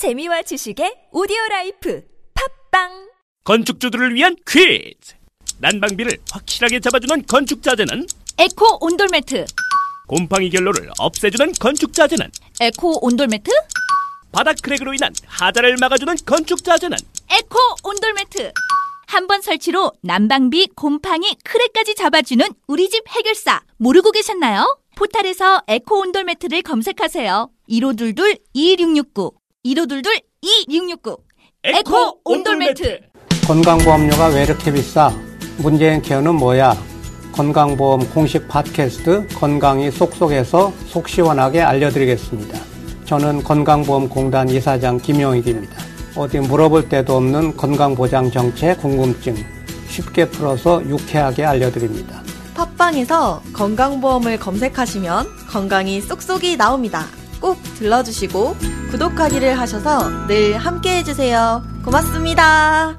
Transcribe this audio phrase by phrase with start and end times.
[0.00, 2.02] 재미와 지식의 오디오 라이프
[2.70, 3.10] 팟빵
[3.44, 5.12] 건축주들을 위한 퀴즈.
[5.58, 8.06] 난방비를 확실하게 잡아주는 건축 자재는
[8.38, 9.44] 에코 온돌매트,
[10.08, 12.30] 곰팡이 결로를 없애주는 건축 자재는
[12.62, 13.50] 에코 온돌매트,
[14.32, 16.96] 바닥 크랙으로 인한 하자를 막아주는 건축 자재는
[17.30, 18.52] 에코 온돌매트.
[19.06, 23.60] 한 번 설치로 난방비, 곰팡이, 크랙까지 잡아주는 우리 집 해결사.
[23.76, 24.78] 모르고 계셨나요?
[24.96, 27.50] 포탈에서 에코 온돌매트를 검색하세요.
[27.68, 29.39] 1522-2669.
[29.66, 31.18] 1522-2669.
[31.64, 33.00] 에코 온돌매트.
[33.46, 35.12] 건강보험료가 왜 이렇게 비싸?
[35.58, 36.74] 문재인 케어는 뭐야?
[37.32, 42.58] 건강보험 공식 팟캐스트 건강이 쏙쏙해서 속 시원하게 알려드리겠습니다.
[43.04, 45.76] 저는 건강보험공단 이사장 김용익입니다.
[46.16, 49.36] 어디 물어볼 데도 없는 건강보장 정책 궁금증
[49.88, 52.22] 쉽게 풀어서 유쾌하게 알려드립니다.
[52.54, 57.06] 팟빵에서 건강보험을 검색하시면 건강이 쏙쏙이 나옵니다.
[57.40, 58.56] 꼭 들러주시고
[58.90, 61.62] 구독하기를 하셔서 늘 함께 해주세요.
[61.84, 62.98] 고맙습니다.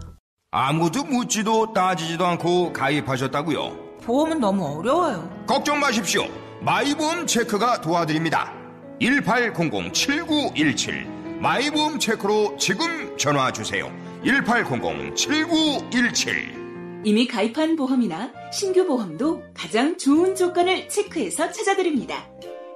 [0.52, 4.00] 아무도 묻지도 따지지도 않고 가입하셨다고요?
[4.04, 5.30] 보험은 너무 어려워요.
[5.48, 6.26] 걱정 마십시오.
[6.62, 8.52] 마이보험 체크가 도와드립니다.
[9.00, 11.06] 1800-7917
[11.40, 13.92] 마이보험 체크로 지금 전화 주세요.
[14.24, 16.62] 1800-7917
[17.04, 22.28] 이미 가입한 보험이나 신규 보험도 가장 좋은 조건을 체크해서 찾아드립니다.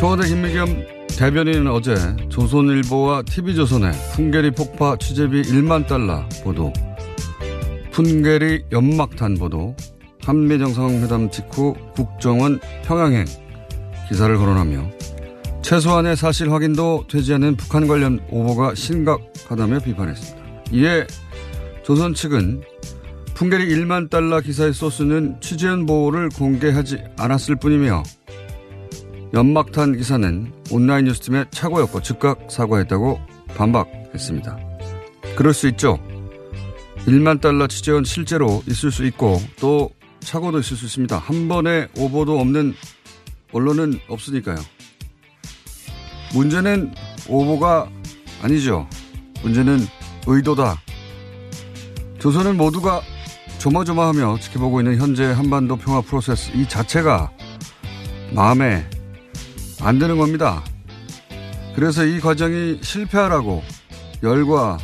[0.00, 0.86] 청와대 김미겸
[1.18, 1.94] 대변인은 어제
[2.30, 6.72] 조선일보와 TV조선의 풍계리 폭파 취재비 1만 달러 보도,
[7.90, 9.76] 풍계리 연막탄 보도,
[10.22, 13.26] 한미 정상회담 직후 국정원 평양행
[14.08, 14.90] 기사를 거론하며
[15.60, 20.48] 최소한의 사실 확인도 되지 않은 북한 관련 오보가 심각하다며 비판했습니다.
[20.72, 21.06] 이에
[21.82, 22.62] 조선 측은
[23.34, 28.02] 풍계리 1만 달러 기사의 소스는 취재원 보호를 공개하지 않았을 뿐이며
[29.32, 33.20] 연막탄 기사는 온라인 뉴스팀의 착오였고 즉각 사과했다고
[33.56, 34.58] 반박했습니다.
[35.36, 35.98] 그럴 수 있죠.
[37.06, 39.90] 1만 달러 취재원 실제로 있을 수 있고 또
[40.20, 41.16] 착오도 있을 수 있습니다.
[41.16, 42.74] 한 번의 오보도 없는
[43.52, 44.56] 언론은 없으니까요.
[46.34, 46.92] 문제는
[47.28, 47.88] 오보가
[48.42, 48.88] 아니죠.
[49.42, 49.80] 문제는
[50.26, 50.80] 의도다.
[52.18, 53.00] 조선은 모두가
[53.58, 57.30] 조마조마하며 지켜보고 있는 현재 한반도 평화 프로세스 이 자체가
[58.32, 58.88] 마음에
[59.82, 60.62] 안 드는 겁니다.
[61.74, 63.62] 그래서 이 과정이 실패하라고
[64.22, 64.78] 열과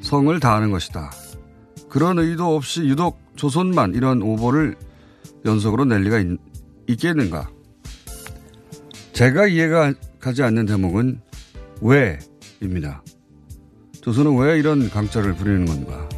[0.00, 1.10] 성을 다하는 것이다.
[1.88, 4.76] 그런 의도 없이 유독 조선만 이런 오보를
[5.44, 6.26] 연속으로 낼 리가 있,
[6.88, 7.48] 있겠는가?
[9.12, 11.20] 제가 이해가 가지 않는 대목은
[11.80, 13.02] 왜입니다.
[14.02, 16.08] 조선은 왜 이런 강짜를 부리는 건가?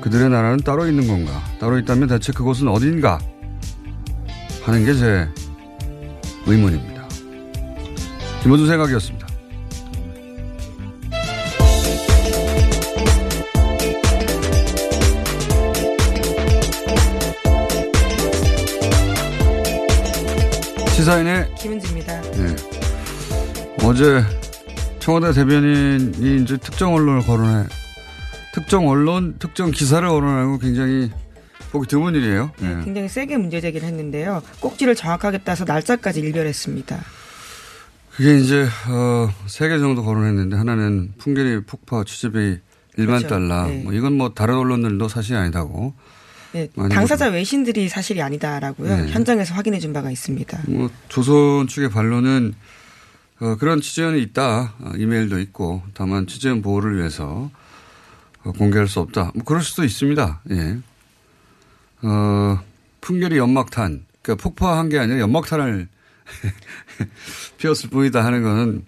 [0.00, 1.42] 그들의 나라는 따로 있는 건가?
[1.60, 3.18] 따로 있다면 대체 그곳은 어딘가?
[4.64, 5.28] 하는 게 제
[6.46, 6.91] 의문입니다.
[8.42, 9.26] 김호준 생각이었습니다.
[20.96, 22.20] 시사인의 김은지입니다.
[22.22, 22.56] 네.
[23.84, 24.22] 어제
[24.98, 27.68] 청와대 대변인이 이제 특정 언론을 거론해
[28.52, 31.10] 특정 언론, 특정 기사를 거론하고 굉장히
[31.70, 32.50] 보기 드문 일이에요.
[32.58, 32.80] 네.
[32.84, 34.42] 굉장히 세게 문제 제기를 했는데요.
[34.60, 37.21] 꼭지를 정확하게 따서 날짜까지 일별했습니다.
[38.16, 42.58] 그게 이제 어, 세 개 정도 거론했는데 하나는 풍계리 폭파 취재비
[42.98, 43.28] 1만 그렇죠.
[43.28, 43.66] 달러.
[43.66, 43.82] 네.
[43.82, 45.94] 뭐 이건 뭐 다른 언론들도 사실이 아니다고.
[46.52, 48.96] 네, 당사자 외신들이 사실이 아니다라고요.
[49.06, 49.08] 네.
[49.12, 50.64] 현장에서 확인해 준 바가 있습니다.
[50.68, 52.52] 뭐 조선 측의 반론은
[53.40, 54.74] 어, 그런 취재원이 있다.
[54.78, 57.50] 어, 이메일도 있고 다만 취재원 보호를 위해서
[58.44, 59.32] 어, 공개할 수 없다.
[59.34, 60.42] 뭐 그럴 수도 있습니다.
[60.50, 60.76] 예.
[62.02, 62.60] 어,
[63.00, 64.04] 풍계리 연막탄.
[64.20, 65.88] 그러니까 폭파한 게 아니라 연막탄을
[67.58, 68.84] 피웠을 뿐이다 하는 거는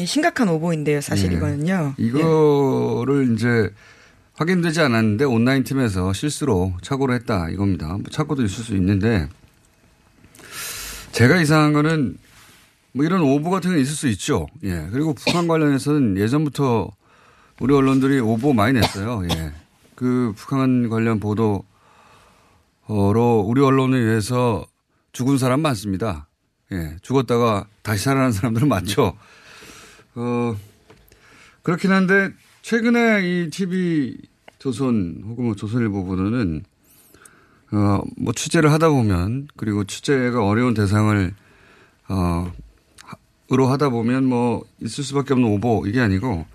[0.00, 1.00] 이 심각한 오보인데요.
[1.00, 1.36] 사실 예.
[1.36, 1.94] 이거는요.
[1.98, 2.02] 예.
[2.02, 3.70] 이거를 이제
[4.34, 7.86] 확인되지 않았는데 온라인 팀에서 실수로 착오를 했다 이겁니다.
[7.88, 9.28] 뭐 착오도 있을 수 있는데
[11.12, 12.18] 제가 이상한 거는
[12.92, 14.46] 뭐 이런 오보 같은 게 있을 수 있죠.
[14.64, 14.88] 예.
[14.92, 16.90] 그리고 북한 관련해서는 예전부터
[17.60, 19.22] 우리 언론들이 오보 많이 냈어요.
[19.30, 19.52] 예.
[19.94, 21.64] 그 북한 관련 보도로
[22.88, 24.66] 우리 언론에 의해서
[25.12, 26.26] 죽은 사람 많습니다.
[26.72, 26.96] 예.
[27.02, 29.16] 죽었다가 다시 살아난 사람들은 많죠.
[30.14, 30.56] 어,
[31.62, 32.30] 그렇긴 한데
[32.62, 34.16] 최근에 이 TV
[34.58, 36.64] 조선 혹은 뭐 조선일보 보도는
[37.72, 41.34] 어, 뭐 취재를 하다 보면 그리고 취재가 어려운 대상을
[42.08, 42.52] 어,
[43.52, 46.46] 으로 하다 보면 뭐 있을 수밖에 없는 오보 이게 아니고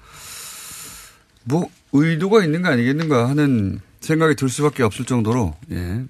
[1.43, 6.05] 뭐 의도가 있는 거 아니겠는가 하는 생각이 들 수밖에 없을 정도로 예.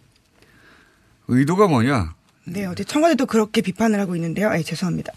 [1.28, 2.16] 의도가 뭐냐?
[2.52, 4.50] 네, 어제 청와대도 그렇게 비판을 하고 있는데요.
[4.50, 5.14] 아, 죄송합니다.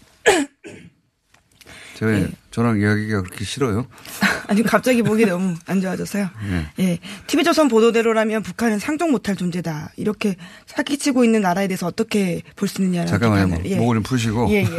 [1.95, 2.27] 제가 네.
[2.51, 3.85] 저랑 이야기가 그렇게 싫어요?
[4.47, 6.27] 아니 갑자기 목이 너무 안 좋아져서요.
[6.49, 6.67] 네.
[6.79, 9.91] 예, TV조선 보도대로라면 북한은 상종 못할 존재다.
[9.97, 10.35] 이렇게
[10.65, 13.61] 사기치고 있는 나라에 대해서 어떻게 볼 수 있느냐는 잠깐만요.
[13.65, 13.75] 예.
[13.77, 14.49] 목을 좀 푸시고.
[14.49, 14.65] 예, 예.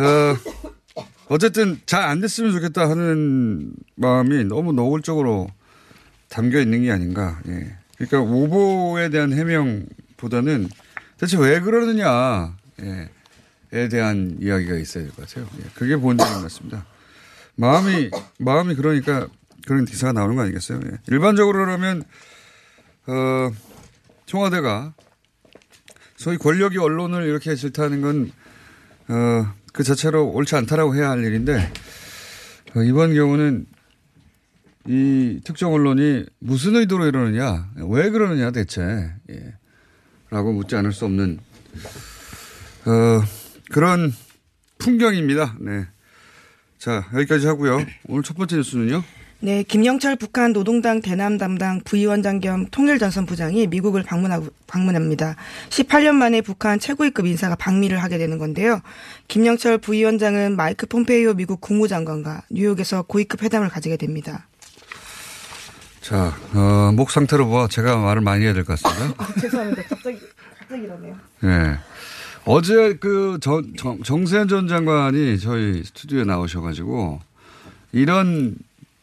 [0.02, 0.36] 어,
[1.28, 5.48] 어쨌든 잘 안 됐으면 좋겠다 하는 마음이 너무 노골적으로
[6.28, 7.40] 담겨 있는 게 아닌가.
[7.48, 7.74] 예.
[7.96, 9.84] 그러니까 오보에 대한 해명
[10.20, 10.68] 보다는
[11.18, 12.56] 대체 왜 그러느냐.
[12.82, 13.08] 예.
[13.72, 15.48] 에 대한 이야기가 있어야 될 것 같아요.
[15.58, 16.84] 예, 그게 본질인 것 같습니다.
[17.54, 19.28] 마음이, 마음이 그러니까
[19.64, 20.80] 그런 기사가 나오는 거 아니겠어요?
[20.86, 20.98] 예.
[21.06, 22.02] 일반적으로라면,
[23.06, 23.50] 어,
[24.26, 24.94] 청와대가
[26.16, 28.32] 소위 권력이 언론을 이렇게 질타하는 건,
[29.08, 31.72] 어, 그 자체로 옳지 않다라고 해야 할 일인데,
[32.74, 33.66] 어, 이번 경우는
[34.88, 39.54] 이 특정 언론이 무슨 의도로 이러느냐, 왜 그러느냐 대체, 예.
[40.30, 41.38] 라고 묻지 않을 수 없는,
[42.86, 43.22] 어,
[43.70, 44.12] 그런
[44.78, 45.56] 풍경입니다.
[45.60, 45.86] 네.
[46.78, 47.84] 자, 여기까지 하고요.
[48.06, 49.02] 오늘 첫 번째 뉴스는요?
[49.42, 55.36] 네, 김영철 북한 노동당 대남 담당 부위원장 겸 통일전선 부장이 미국을 방문하고, 방문합니다.
[55.70, 58.82] 18년 만에 북한 최고위급 인사가 방미를 하게 되는 건데요.
[59.28, 64.46] 김영철 부위원장은 마이크 폼페이오 미국 국무장관과 뉴욕에서 고위급 회담을 가지게 됩니다.
[66.10, 69.14] 자, 어, 목 상태로 봐 제가 말을 많이 해야 될 것 같습니다.
[69.22, 69.82] 아, 죄송합니다.
[69.84, 70.18] 갑자기,
[70.58, 71.16] 갑자기 이러네요.
[71.40, 71.78] 네.
[72.44, 77.20] 어제 그 정, 정, 정세현 전 장관이 저희 스튜디오에 나오셔가지고
[77.92, 78.56] 이런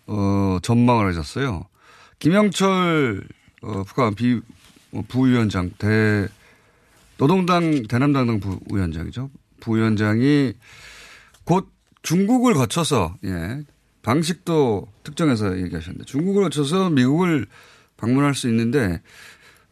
[0.08, 1.66] 어, 전망을 하셨어요.
[2.20, 3.24] 김영철
[3.62, 4.42] 어, 북한 비
[4.92, 6.28] 어, 부위원장 대
[7.18, 9.30] 노동당 대남당당 부위원장이죠.
[9.62, 10.54] 부위원장이
[11.46, 11.70] 곧
[12.02, 13.62] 중국을 거쳐서 예
[14.08, 17.46] 방식도 특정해서 얘기하셨는데 중국을 거쳐서 미국을
[17.98, 19.02] 방문할 수 있는데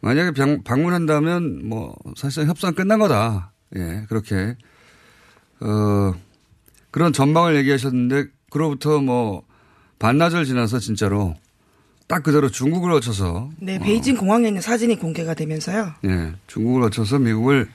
[0.01, 0.31] 만약에
[0.63, 3.53] 방문한다면 뭐 사실상 협상 끝난 거다.
[3.75, 4.55] 예, 그렇게,
[5.59, 6.13] 어,
[6.91, 9.43] 그런 전망을 얘기하셨는데, 그로부터 뭐,
[9.99, 11.35] 반나절 지나서 진짜로
[12.07, 13.49] 딱 그대로 중국을 거쳐서.
[13.57, 14.19] 네, 베이징 어.
[14.19, 15.93] 공항에 있는 사진이 공개가 되면서요.
[16.05, 17.67] 예, 중국을 거쳐서 미국을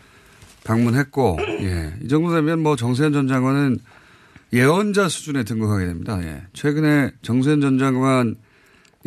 [0.65, 3.81] 방문했고, 예, 이 정도 되면 뭐 정세현 전 장관은
[4.53, 6.19] 예언자 수준에 등극하게 됩니다.
[6.23, 6.43] 예.
[6.53, 8.35] 최근에 정세현 전 장관이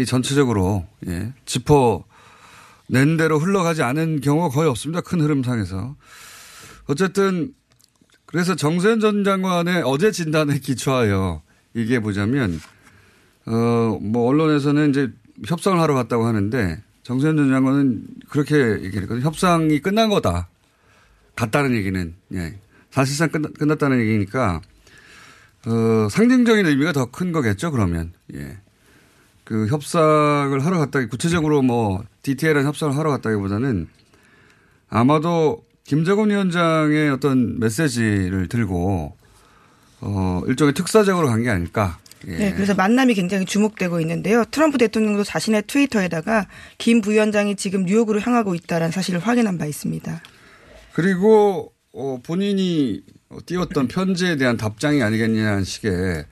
[0.08, 2.06] 전체적으로, 예, 짚어
[2.88, 5.02] 낸 대로 흘러가지 않은 경우가 거의 없습니다.
[5.02, 5.96] 큰 흐름상에서.
[6.86, 7.54] 어쨌든
[8.26, 11.42] 그래서 정세현 전 장관의 어제 진단에 기초하여
[11.76, 12.60] 얘기해 보자면
[13.46, 15.12] 어 뭐 언론에서는 이제
[15.46, 19.26] 협상을 하러 갔다고 하는데 정세현 전 장관은 그렇게 얘기했거든요.
[19.26, 20.48] 협상이 끝난 거다.
[21.36, 22.60] 갔다는 얘기는 예.
[22.92, 24.62] 사실상 끝났, 끝났다는 얘기니까
[25.66, 27.72] 어 상징적인 의미가 더 큰 거겠죠.
[27.72, 28.58] 그러면 예.
[29.44, 33.88] 그 협상을 하러 갔다 구체적으로 뭐 디테일한 협상을 하러 갔다기보다는
[34.90, 39.16] 아마도 김정은 위원장의 어떤 메시지를 들고
[40.02, 41.98] 어 일종의 특사적으로 간 게 아닐까.
[42.28, 42.38] 예.
[42.38, 44.46] 네, 그래서 만남이 굉장히 주목되고 있는데요.
[44.50, 50.22] 트럼프 대통령도 자신의 트위터에다가 김 부위원장이 지금 뉴욕으로 향하고 있다는 사실을 확인한 바 있습니다.
[50.94, 53.04] 그리고 어 본인이
[53.46, 56.26] 띄웠던 편지에 대한 답장이 아니겠냐는 식의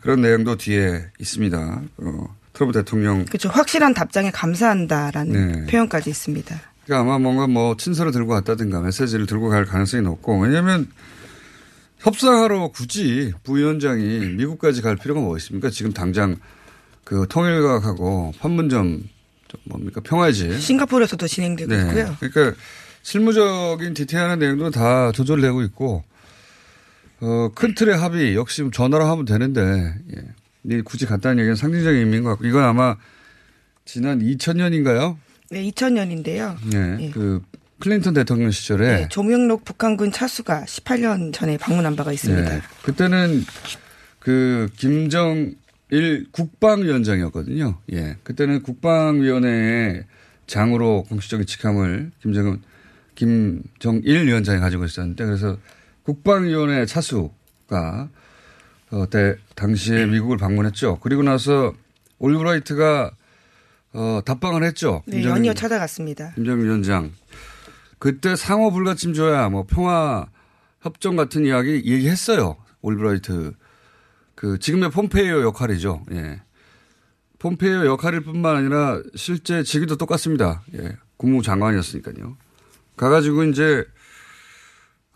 [0.00, 1.82] 그런 내용도 뒤에 있습니다.
[1.98, 3.24] 어, 트럼프 대통령.
[3.24, 3.48] 그렇죠.
[3.48, 5.66] 확실한 답장에 감사한다라는 네.
[5.66, 6.60] 표현까지 있습니다.
[6.84, 10.88] 그러니까 아마 뭔가 뭐 친서를 들고 왔다든가 메시지를 들고 갈 가능성이 높고 왜냐하면
[11.98, 15.70] 협상하러 굳이 부위원장이 미국까지 갈 필요가 뭐 있습니까?
[15.70, 16.36] 지금 당장
[17.04, 19.04] 그 통일각하고 판문점
[19.64, 21.82] 뭡니까 평화지 싱가포르에서도 진행되고 네.
[21.82, 22.16] 있고요.
[22.18, 22.56] 그러니까
[23.02, 26.04] 실무적인 디테일한 내용도 다 조절되고 있고
[27.20, 30.82] 어, 큰 틀의 합의 역시 전화로 하면 되는데 예.
[30.82, 32.96] 굳이 갔다는 얘기는 상징적인 의미인 것 같고 이건 아마
[33.84, 35.16] 지난 2000년인가요?
[35.50, 36.56] 네, 2000년인데요.
[36.70, 37.10] 네, 네.
[37.10, 37.42] 그
[37.80, 42.48] 클린턴 대통령 시절에 네, 조명록 북한군 차수가 18년 전에 방문한 바가 있습니다.
[42.48, 43.44] 네, 그때는
[44.18, 47.78] 그 김정일 국방위원장이었거든요.
[47.92, 50.04] 예, 그때는 국방위원회의
[50.46, 52.60] 장으로 공식적인 직함을 김정은
[53.24, 55.58] 김정일 위원장이 가지고 있었는데 그래서
[56.04, 58.08] 국방위원회 차수가
[58.92, 60.98] 어, 때 당시에 미국을 방문했죠.
[61.00, 61.74] 그리고 나서
[62.18, 63.10] 올브라이트가
[63.92, 65.02] 어, 답방을 했죠.
[65.06, 66.32] 네, 김정일- 연이어 찾아갔습니다.
[66.34, 67.12] 김정일 위원장.
[67.98, 70.26] 그때 상호 불가침 조야, 뭐 평화
[70.80, 72.56] 협정 같은 이야기 얘기했어요.
[72.80, 73.52] 올브라이트.
[74.34, 76.04] 그 지금의 폼페이오 역할이죠.
[76.12, 76.40] 예.
[77.38, 80.62] 폼페이오 역할일 뿐만 아니라 실제 직위도 똑같습니다.
[80.74, 80.96] 예.
[81.18, 82.38] 국무장관이었으니까요.
[83.00, 83.82] 가가지고 이제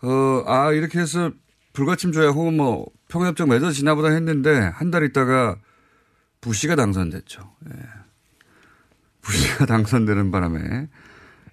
[0.01, 1.31] 어, 아, 이렇게 해서
[1.73, 5.57] 불가침 조야 혹은 뭐 평화협정 맺어지나 보다 했는데 한 달 있다가
[6.41, 7.41] 부시가 당선됐죠.
[7.69, 7.79] 예.
[9.21, 10.87] 부시가 당선되는 바람에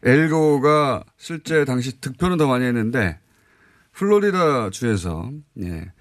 [0.03, 3.21] 엘고가 실제 당시 득표는 더 많이 했는데
[3.93, 5.93] 플로리다 주에서 예.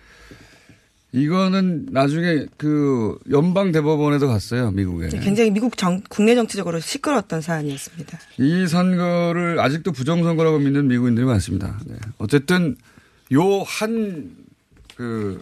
[1.13, 5.09] 이거는 나중에 그 연방 대법원에도 갔어요 미국에.
[5.09, 8.17] 네, 굉장히 미국 정, 국내 정치적으로 시끄러웠던 사안이었습니다.
[8.37, 11.79] 이 선거를 아직도 부정선거라고 믿는 미국인들이 많습니다.
[11.85, 11.95] 네.
[12.17, 12.75] 어쨌든
[13.33, 14.41] 요 한
[14.95, 15.41] 그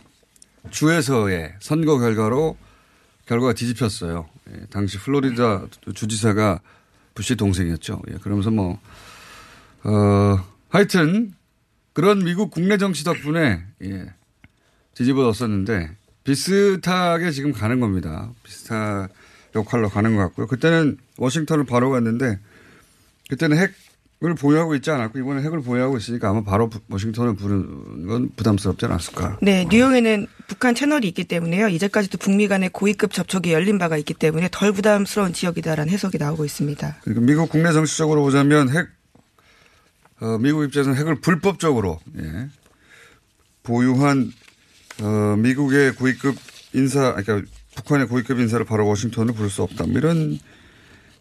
[0.71, 2.57] 주에서의 선거 결과로
[3.25, 4.27] 결과가 뒤집혔어요.
[4.51, 6.61] 예, 당시 플로리다 주지사가
[7.13, 8.01] 부시 동생이었죠.
[8.11, 8.79] 예, 그러면서 뭐,
[9.83, 11.33] 어, 하여튼
[11.93, 14.13] 그런 미국 국내 정치 덕분에 예,
[14.99, 15.91] 뒤집어졌었는데
[16.25, 18.29] 비슷하게 지금 가는 겁니다.
[18.43, 19.07] 비슷한
[19.55, 20.47] 역할로 가는 것 같고요.
[20.47, 22.37] 그때는 워싱턴을 바로 갔는데
[23.29, 28.29] 그때는 핵을 보유하고 있지 않았고 이번에 핵을 보유하고 있으니까 아마 바로 부- 워싱턴을 부르는 건
[28.35, 29.39] 부담스럽지 않았을까.
[29.41, 31.69] 네, 뉴욕에는 북한 채널이 있기 때문에요.
[31.69, 36.97] 이제까지도 북미 간의 고위급 접촉이 열린 바가 있기 때문에 덜 부담스러운 지역이다라는 해석이 나오고 있습니다.
[37.01, 38.87] 그러니까 미국 국내 정치적으로 보자면 핵,
[40.19, 42.49] 어, 미국 입장에서는 핵을 불법적으로, 예,
[43.63, 44.31] 보유한,
[45.01, 46.35] 어, 미국의 고위급
[46.73, 49.85] 인사, 그러니까 북한의 고위급 인사를 바로 워싱턴으로 부를 수 없다.
[49.85, 50.39] 뭐 이런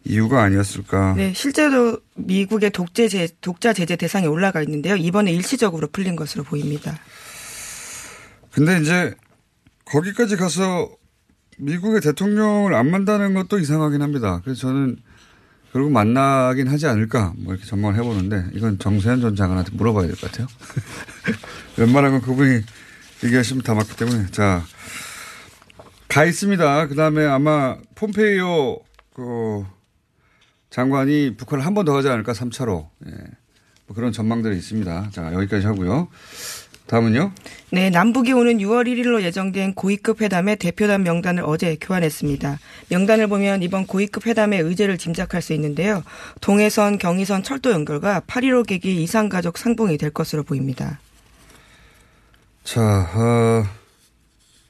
[0.05, 1.15] 이유가 아니었을까.
[1.15, 4.95] 네, 실제로 미국의 독재 제, 독자 제재 대상에 올라가 있는데요.
[4.95, 6.97] 이번에 일시적으로 풀린 것으로 보입니다.
[8.51, 9.13] 근데 이제
[9.85, 10.89] 거기까지 가서
[11.57, 14.41] 미국의 대통령을 안 만나는 것도 이상하긴 합니다.
[14.43, 14.97] 그래서 저는
[15.71, 20.31] 결국 만나긴 하지 않을까 뭐 이렇게 전망을 해보는데 이건 정세현 전 장관한테 물어봐야 될 것
[20.31, 20.47] 같아요.
[21.77, 22.61] 웬만한 건 그분이
[23.23, 24.63] 얘기하시면 다 맞기 때문에 자.
[26.09, 26.87] 가 있습니다.
[26.87, 28.79] 그 다음에 아마 폼페이오
[29.13, 29.63] 그
[30.71, 33.11] 장관이 북한을 한 번더 가지 않을까 3차로 예.
[33.85, 35.09] 뭐 그런 전망들이 있습니다.
[35.11, 36.09] 자 여기까지 하고요.
[36.87, 37.31] 다음은요.
[37.71, 42.57] 네, 남북이 오는 6월 1일로 예정된 고위급 회담의 대표단 명단을 어제 교환했습니다.
[42.89, 46.03] 명단을 보면 이번 고위급 회담의 의제를 짐작할 수 있는데요.
[46.41, 50.99] 동해선, 경의선 철도 연결과 8.15 계기 이상가족 상봉이 될 것으로 보입니다.
[52.63, 52.81] 자,
[53.15, 53.65] 어,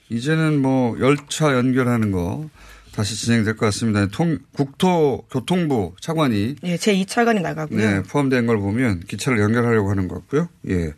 [0.09, 2.49] 이제는 뭐 열차 연결하는 거
[2.93, 4.07] 다시 진행될 것 같습니다.
[4.07, 7.77] 통, 국토교통부 차관이 예, 제 2차관이 나가고요.
[7.77, 10.49] 네, 포함된 걸 보면 기차를 연결하려고 하는 것 같고요.
[10.69, 10.93] 예.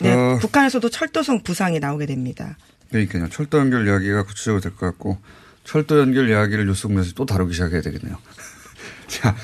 [0.00, 2.56] 네, 어, 북한에서도 철도성 부상이 나오게 됩니다.
[2.90, 3.28] 그러니까요.
[3.28, 5.18] 철도 연결 이야기가 구체적으로 될 것 같고
[5.64, 8.18] 철도 연결 이야기를 뉴스공에서 또 다루기 시작해야 되겠네요.
[9.06, 9.36] 자,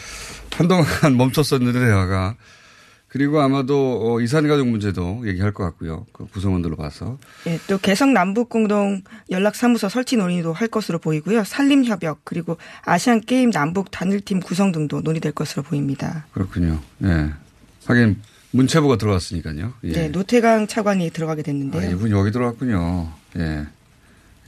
[0.57, 2.37] 한동안 멈췄었는데 대화가
[3.09, 6.07] 그리고 아마도 어, 이산가족 문제도 얘기할 것 같고요.
[6.13, 7.19] 그 구성원들로 봐서.
[7.47, 11.45] 예, 또 개성 남북 공동 연락사무소 설치 논의도 할 것으로 보이고요.
[11.45, 16.27] 산림 협약 그리고 아시안 게임 남북 단일팀 구성 등도 논의될 것으로 보입니다.
[16.33, 16.81] 그렇군요.
[17.03, 17.31] 예.
[17.87, 19.73] 하긴 문체부가 들어왔으니까요.
[19.85, 19.93] 예.
[19.93, 21.91] 네, 노태강 차관이 들어가게 아, 됐는데요.
[21.91, 23.11] 이분 여기 들어왔군요.
[23.39, 23.67] 예.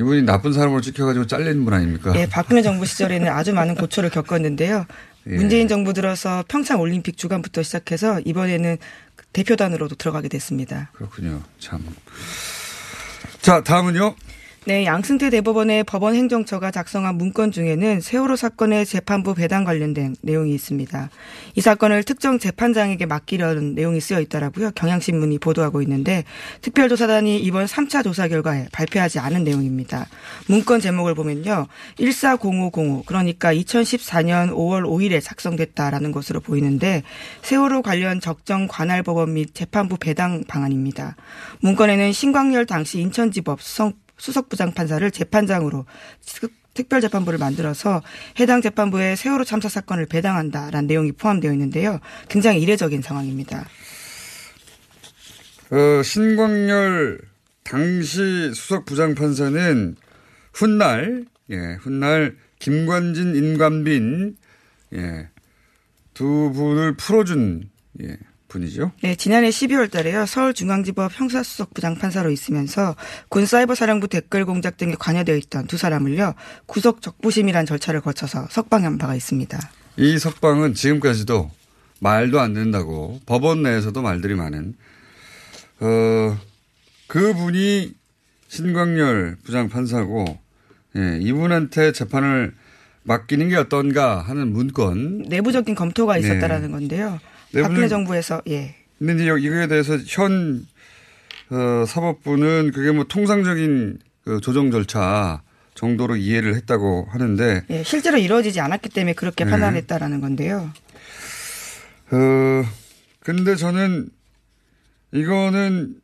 [0.00, 2.12] 이분이 나쁜 사람으로 찍혀가지고 잘린 분 아닙니까?
[2.12, 4.86] 네, 박근혜 정부 시절에는 아주 많은 고초를 겪었는데요.
[5.26, 5.36] 예.
[5.36, 8.78] 문재인 정부 들어서 평창 올림픽 주관부터 시작해서 이번에는
[9.32, 10.90] 대표단으로도 들어가게 됐습니다.
[10.94, 11.42] 그렇군요.
[11.58, 11.84] 참.
[13.40, 14.14] 자, 다음은요.
[14.66, 21.08] 네, 양승태 대법원의 법원 행정처가 작성한 문건 중에는 세월호 사건의 재판부 배당 관련된 내용이 있습니다.
[21.54, 24.72] 이 사건을 특정 재판장에게 맡기려는 내용이 쓰여 있더라고요.
[24.72, 26.24] 경향신문이 보도하고 있는데
[26.60, 30.06] 특별조사단이 이번 3차 조사 결과에 발표하지 않은 내용입니다.
[30.46, 31.66] 문건 제목을 보면요.
[31.98, 37.02] 140505 그러니까 2014년 5월 5일에 작성됐다라는 것으로 보이는데
[37.40, 41.16] 세월호 관련 적정 관할 법원 및 재판부 배당 방안입니다.
[41.60, 45.86] 문건에는 신광열 당시 인천지법 수석 수석 부장 판사를 재판장으로
[46.74, 48.02] 특별재판부를 만들어서
[48.38, 51.98] 해당 재판부에 세월호 참사 사건을 배당한다라는 내용이 포함되어 있는데요.
[52.28, 53.66] 굉장히 이례적인 상황입니다.
[55.70, 57.20] 어, 신광열
[57.64, 59.96] 당시 수석 부장판사는
[60.52, 64.36] 훗날, 예, 훗날 김관진, 임관빈,
[64.94, 65.28] 예,
[66.12, 67.70] 두 분을 풀어준,
[68.02, 68.18] 예,
[68.50, 68.92] 분이죠.
[69.02, 70.26] 네, 지난해 12월 달에요.
[70.26, 72.94] 서울중앙지법 형사수석 부장 판사로 있으면서
[73.30, 76.34] 군 사이버 사령부 댓글 공작 등에 관여되어 있던 두 사람을요.
[76.66, 79.58] 구속 적부심이란 절차를 거쳐서 석방한 바가 있습니다.
[79.96, 81.50] 이 석방은 지금까지도
[82.00, 84.74] 말도 안 된다고 법원 내에서도 말들이 많은
[85.80, 86.36] 어
[87.06, 87.94] 그분이
[88.48, 90.38] 신광열 부장판사고
[90.96, 92.54] 예, 이분한테 재판을
[93.04, 96.20] 맡기는 게 어떤가 하는 문건 내부적인 검토가 네.
[96.20, 97.18] 있었다라는 건데요.
[97.52, 98.74] 내부는- 박근혜 정부에서 예.
[98.98, 100.66] 근데 이제 이거에 대해서 현
[101.50, 105.42] 어, 사법부는 그게 뭐 통상적인 그 조정 절차
[105.74, 109.50] 정도로 이해를 했다고 하는데 예, 실제로 이루어지지 않았기 때문에 그렇게 네.
[109.50, 110.70] 판단했다라는 건데요.
[112.12, 112.16] 어,
[113.20, 114.08] 근데 저는
[115.12, 115.94] 이거는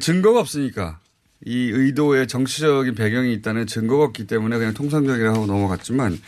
[0.00, 0.98] 증거가 없으니까
[1.44, 6.18] 이 의도에 정치적인 배경이 있다는 증거가 없기 때문에 그냥 통상적이라 하고 넘어갔지만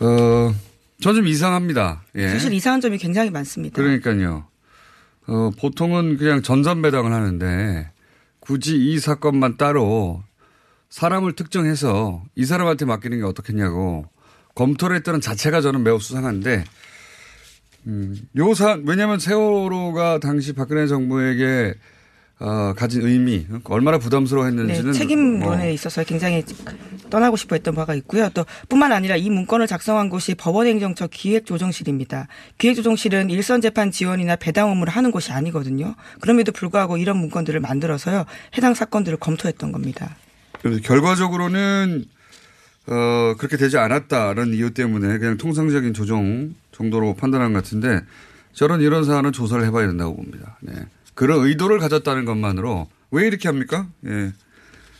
[0.00, 0.54] 어,
[1.00, 2.02] 전좀 이상합니다.
[2.14, 2.28] 예.
[2.28, 3.76] 사실 이상한 점이 굉장히 많습니다.
[3.76, 4.46] 그러니까요.
[5.26, 7.90] 어, 보통은 그냥 전산 배당을 하는데
[8.40, 10.22] 굳이 이 사건만 따로
[10.88, 14.06] 사람을 특정해서 이 사람한테 맡기는 게 어떻겠냐고
[14.54, 16.64] 검토를 했다는 자체가 저는 매우 수상한데
[17.88, 21.74] 음, 요 사, 왜냐면 세월호가 당시 박근혜 정부에게
[22.38, 26.44] 어, 가진 의미, 얼마나 부담스러워 네, 했는지는 책임론에 뭐 있어서 굉장히
[27.08, 28.28] 떠나고 싶어 했던 바가 있고요.
[28.34, 32.28] 또 뿐만 아니라 이 문건을 작성한 곳이 법원행정처 기획조정실입니다.
[32.58, 35.94] 기획조정실은 일선 재판 지원이나 배당 업무를 하는 곳이 아니거든요.
[36.20, 38.26] 그럼에도 불구하고 이런 문건들을 만들어서요.
[38.58, 40.16] 해당 사건들을 검토했던 겁니다.
[40.82, 42.04] 결과적으로는
[42.88, 48.02] 어, 그렇게 되지 않았다는 이유 때문에 그냥 통상적인 조정 정도로 판단한 것 같은데
[48.52, 50.58] 저는 이런 사안은 조사를 해봐야 된다고 봅니다.
[50.60, 50.72] 네.
[51.16, 53.88] 그런 의도를 가졌다는 것만으로 왜 이렇게 합니까?
[54.06, 54.32] 예.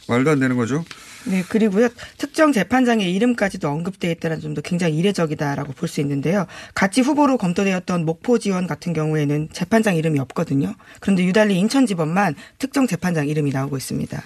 [0.09, 0.85] 말도 안 되는 거죠.
[1.27, 1.89] 네, 그리고요.
[2.19, 6.47] 특정 재판장의 이름까지도 언급되어 있다는 점도 굉장히 이례적이다라고 볼 수 있는데요.
[6.75, 10.75] 같이 후보로 검토되었던 목포 지원 같은 경우에는 재판장 이름이 없거든요.
[11.01, 14.23] 그런데 유달리 인천지법만 특정 재판장 이름이 나오고 있습니다.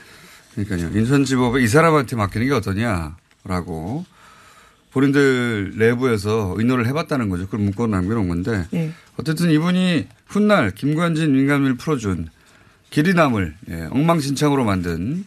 [0.55, 0.99] 그러니까요.
[1.01, 4.05] 인천지법에 이 사람한테 맡기는 게 어떠냐라고
[4.93, 7.47] 본인들 내부에서 의논을 해봤다는 거죠.
[7.47, 8.93] 그걸 문건 남겨놓은 건데 네.
[9.17, 12.29] 어쨌든 이분이 훗날 김관진 민감을 풀어준
[12.91, 15.25] 길이 남을 예, 엉망진창으로 만든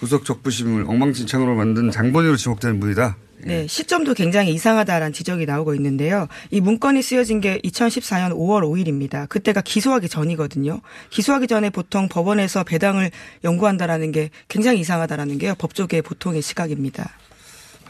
[0.00, 3.16] 구속 적부심을 엉망진창으로 만든 장본인으로 지목되는 분이다.
[3.42, 6.28] 네, 시점도 굉장히 이상하다라는 지적이 나오고 있는데요.
[6.50, 9.28] 이 문건이 쓰여진 게 2014년 5월 5일입니다.
[9.28, 10.80] 그때가 기소하기 전이거든요.
[11.08, 13.10] 기소하기 전에 보통 법원에서 배당을
[13.44, 15.54] 연구한다라는 게 굉장히 이상하다라는 게요.
[15.56, 17.10] 법조계의 보통의 시각입니다.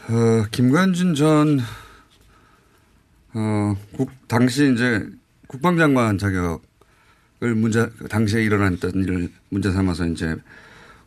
[0.09, 1.59] 어, 김관진 전,
[3.33, 5.05] 어, 국, 당시 이제
[5.51, 10.37] 국방장관 자격을 문제, 당시에 일어났던 일을 문제 삼아서 이제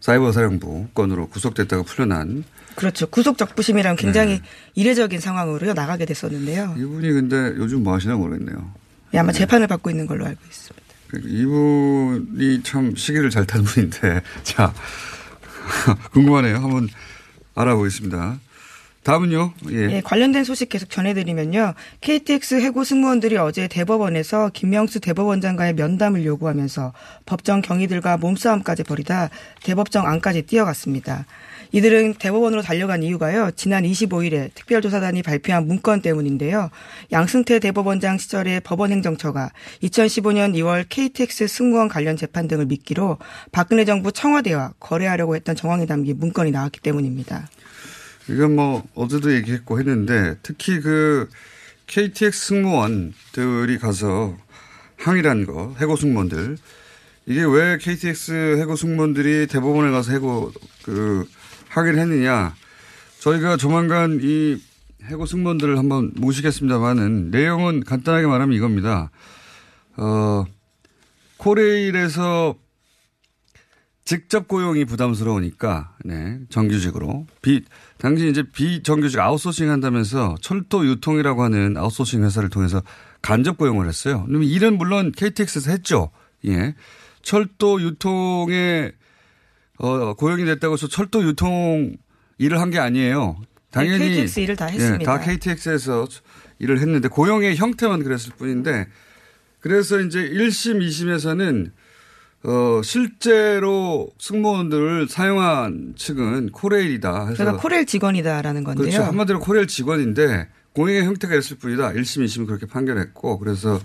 [0.00, 3.06] 사이버 사령부 건으로 구속됐다가 풀려난 그렇죠.
[3.06, 4.42] 구속 적부심이랑 굉장히 네.
[4.74, 6.74] 이례적인 상황으로요 나가게 됐었는데요.
[6.76, 8.74] 이분이 근데 요즘 뭐 하시나 모르겠네요.
[9.14, 10.84] 예, 아마 재판을 받고 있는 걸로 알고 있습니다.
[11.06, 14.74] 그러니까 이분이 참 시기를 잘 타는 분인데, 자,
[16.12, 16.56] 궁금하네요.
[16.56, 16.88] 한번
[17.54, 18.40] 알아보겠습니다.
[19.04, 19.96] 다음은요, 예.
[19.96, 21.74] 예, 관련된 소식 계속 전해드리면요.
[22.00, 26.94] KTX 해고 승무원들이 어제 대법원에서 김명수 대법원장과의 면담을 요구하면서
[27.26, 29.28] 법정 경위들과 몸싸움까지 벌이다
[29.62, 31.26] 대법정 안까지 뛰어갔습니다.
[31.72, 33.50] 이들은 대법원으로 달려간 이유가요.
[33.56, 36.70] 지난 25일에 특별조사단이 발표한 문건 때문인데요.
[37.12, 39.50] 양승태 대법원장 시절에 법원행정처가
[39.82, 43.18] 2015년 2월 KTX 승무원 관련 재판 등을 미끼로
[43.52, 47.48] 박근혜 정부 청와대와 거래하려고 했던 정황이 담긴 문건이 나왔기 때문입니다.
[48.28, 51.28] 이건 뭐 어제도 얘기했고 했는데 특히 그
[51.86, 54.36] KTX 승무원들이 가서
[54.96, 56.56] 항의란 거 해고 승무원들
[57.26, 61.26] 이게 왜 KTX 해고 승무원들이 대법원에 가서 해고 그
[61.68, 62.54] 항의를 했느냐
[63.20, 64.60] 저희가 조만간 이
[65.04, 69.10] 해고 승무원들을 한번 모시겠습니다만은 내용은 간단하게 말하면 이겁니다.
[69.96, 70.44] 어
[71.36, 72.56] 코레일에서
[74.04, 77.26] 직접 고용이 부담스러우니까, 네, 정규직으로.
[77.40, 77.64] 비,
[77.98, 82.82] 당시 이제 비정규직 아웃소싱 한다면서 철도 유통이라고 하는 아웃소싱 회사를 통해서
[83.22, 84.24] 간접 고용을 했어요.
[84.26, 86.10] 그러면 일은 물론 KTX에서 했죠.
[86.46, 86.74] 예.
[87.22, 88.92] 철도 유통에,
[89.78, 91.96] 어, 고용이 됐다고 해서 철도 유통
[92.38, 93.36] 일을 한 게 아니에요.
[93.70, 93.98] 당연히.
[93.98, 95.00] 네, KTX 일을 다 했습니다.
[95.00, 96.06] 예, 다 KTX에서
[96.58, 98.86] 일을 했는데 고용의 형태만 그랬을 뿐인데
[99.60, 101.70] 그래서 이제 1심, 2심에서는
[102.46, 107.34] 어, 실제로 승무원들을 사용한 측은 코레일이다 해서.
[107.36, 108.84] 그래서 코레일 직원이다라는 건데요.
[108.90, 109.02] 그렇죠.
[109.02, 111.92] 한마디로 코레일 직원인데 공익의 형태가 있을 뿐이다.
[111.92, 113.80] 1심, 2심은 그렇게 판결했고 그래서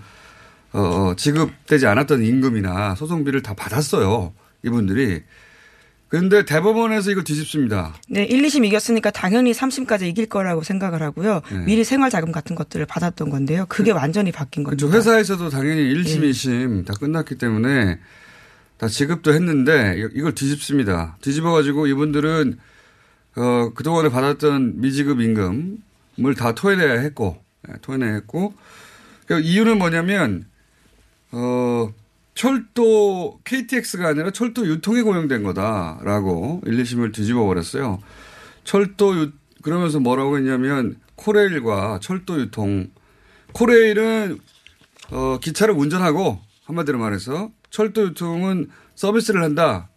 [0.72, 4.34] 어, 어, 지급되지 않았던 임금이나 소송비를 다 받았어요.
[4.62, 5.22] 이분들이.
[6.08, 7.94] 그런데 대법원에서 이걸 뒤집습니다.
[8.08, 11.40] 네, 1, 2심 이겼으니까 당연히 3심까지 이길 거라고 생각을 하고요.
[11.52, 11.58] 네.
[11.64, 13.64] 미리 생활 자금 같은 것들을 받았던 건데요.
[13.68, 14.84] 그게 완전히 바뀐 겁니다.
[14.84, 14.98] 그렇죠.
[14.98, 16.30] 회사에서도 당연히 1심, 예.
[16.30, 18.00] 2심 다 끝났기 때문에
[18.80, 21.18] 다 지급도 했는데 이- 이걸 뒤집습니다.
[21.20, 22.58] 뒤집어가지고 이분들은
[23.36, 28.54] 어, 그동안에 받았던 미지급 임금을 다 토해내야 했고, 예, 토해내야 했고,
[29.26, 30.46] 그 이유는 뭐냐면
[31.30, 31.92] 어
[32.34, 38.00] 철도 KTX가 아니라 철도 유통에 고용된 거다라고 1, 2심을 뒤집어 버렸어요.
[38.64, 39.30] 철도 유
[39.62, 42.88] 그러면서 뭐라고 했냐면 코레일과 철도 유통
[43.52, 44.38] 코레일은
[45.10, 49.88] 어 기차를 운전하고 한마디로 말해서 철도 유통은 서비스를 한다.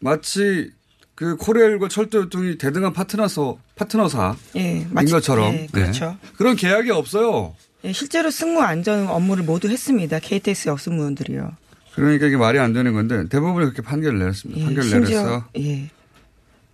[0.00, 0.70] 마치
[1.14, 6.16] 그 코레일과 철도 유통이 대등한 파트너서 파트너사인 예, 마치- 것처럼 예, 그렇죠.
[6.22, 6.28] 네.
[6.36, 7.54] 그런 계약이 없어요.
[7.84, 10.18] 예, 실제로 승무 안전 업무를 모두 했습니다.
[10.18, 11.52] KTX 역승무원들이요.
[11.94, 14.60] 그러니까 이게 말이 안 되는 건데 대법원이 그렇게 판결을 내렸습니다.
[14.60, 15.44] 예, 판결을 내렸어.
[15.58, 15.90] 예.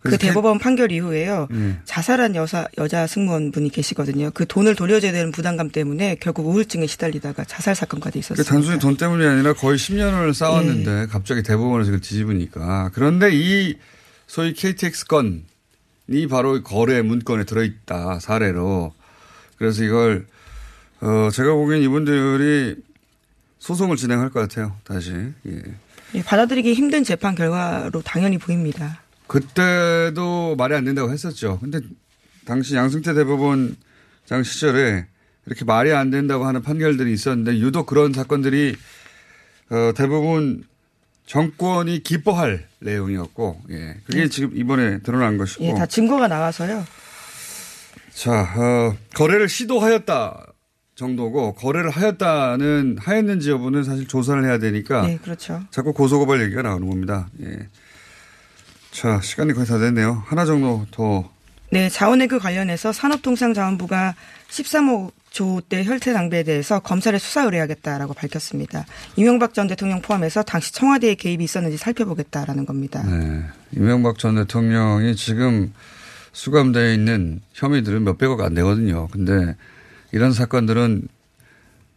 [0.02, 1.46] 그 대법원 판결 이후에요.
[1.52, 1.76] 예.
[1.84, 4.30] 자살한 여사 여자 승무원 분이 계시거든요.
[4.34, 8.44] 그 돈을 돌려줘야 되는 부담감 때문에 결국 우울증에 시달리다가 자살 사건까지 그 있었어요.
[8.44, 12.90] 단순히 돈 때문이 아니라 거의 10년을 싸웠는데 갑자기 대법원에서 뒤집으니까.
[12.94, 13.76] 그런데 이
[14.26, 18.18] 소위 KTX 건이 바로 거래 문건에 들어있다.
[18.18, 18.92] 사례로.
[19.56, 20.26] 그래서 이걸
[21.00, 22.76] 어 제가 보기엔 이분들이
[23.60, 24.76] 소송을 진행할 것 같아요.
[24.82, 25.12] 다시.
[25.12, 25.62] 예.
[26.14, 29.00] 예, 받아들이기 힘든 재판 결과로 당연히 보입니다.
[29.26, 31.58] 그때도 말이 안 된다고 했었죠.
[31.60, 31.80] 근데
[32.44, 35.06] 당시 양승태 대법원장 시절에
[35.46, 38.76] 이렇게 말이 안 된다고 하는 판결들이 있었는데 유독 그런 사건들이
[39.70, 40.64] 어, 대부분
[41.26, 43.96] 정권이 기뻐할 내용이었고, 예.
[44.04, 45.64] 그게 지금 이번에 드러난 것이고.
[45.64, 46.84] 예, 다 증거가 나와서요.
[48.12, 50.46] 자, 어, 거래를 시도하였다
[50.94, 55.06] 정도고, 거래를 하였다는, 하였는지 여부는 사실 조사를 해야 되니까.
[55.06, 55.62] 네, 그렇죠.
[55.70, 57.30] 자꾸 고소고발 얘기가 나오는 겁니다.
[57.40, 57.68] 예.
[58.92, 60.22] 자, 시간이 거의 다 됐네요.
[60.26, 61.28] 하나 정도 더.
[61.70, 64.14] 네, 자원외교 관련해서 산업통상자원부가
[64.50, 68.84] 13억 조대 혈세 낭비에 대해서 검찰에 수사 의뢰하겠다라고 밝혔습니다.
[69.16, 73.02] 이명박 전 대통령 포함해서 당시 청와대의 개입이 있었는지 살펴보겠다라는 겁니다.
[73.02, 73.42] 네.
[73.74, 75.72] 이명박 전 대통령이 지금
[76.32, 79.08] 수감되어 있는 혐의들은 몇백억 안 되거든요.
[79.08, 79.56] 근데
[80.12, 81.08] 이런 사건들은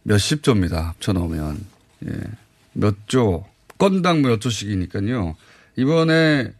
[0.04, 0.88] 몇십 조입니다.
[0.88, 1.58] 합쳐놓으면.
[2.06, 2.10] 예.
[2.72, 3.44] 몇 조,
[3.76, 5.36] 건당 몇 조씩이니까요.
[5.76, 6.52] 이번에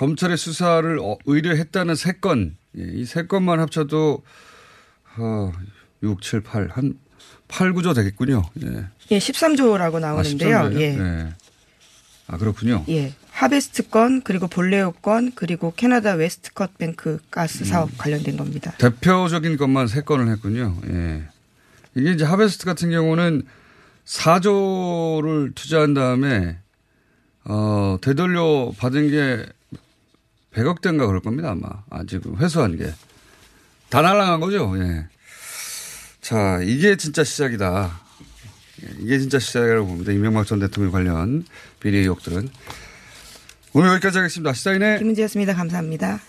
[0.00, 4.22] 검찰의 수사를 어- 의뢰했다는 세 건, 예, 이세 건만 합쳐도,
[5.18, 5.52] 어,
[6.02, 6.98] 6, 7, 8, 한
[7.48, 8.42] 8, 9조 되겠군요.
[8.64, 8.86] 예.
[9.10, 10.56] 예, 13조라고 아, 나오는데요.
[10.56, 10.80] 13조예요?
[10.80, 10.96] 예.
[10.96, 11.34] 네.
[12.28, 12.82] 아, 그렇군요.
[12.88, 13.12] 예.
[13.30, 18.72] 하베스트 건, 그리고 볼레오 건, 그리고 캐나다 웨스트컷 뱅크 가스 사업 관련된 겁니다.
[18.78, 20.78] 대표적인 것만 세 건을 했군요.
[20.88, 21.24] 예.
[21.94, 23.42] 이게 이제 하베스트 같은 경우는
[24.06, 26.56] 4조를 투자한 다음에,
[27.44, 29.46] 어, 되돌려 받은 게
[30.54, 31.68] 100억 대인가 그럴 겁니다, 아마.
[31.90, 32.92] 아, 지금 회수한 게.
[33.88, 35.06] 다 날라간 거죠, 예.
[36.20, 37.90] 자, 이게 진짜 시작이다.
[38.82, 40.12] 예, 이게 진짜 시작이라고 봅니다.
[40.12, 41.44] 이명박 전 대통령 관련
[41.80, 42.48] 비리 의혹들은.
[43.72, 44.52] 오늘 여기까지 하겠습니다.
[44.52, 45.54] 시사인의 김은지였습니다.
[45.54, 46.20] 감사합니다.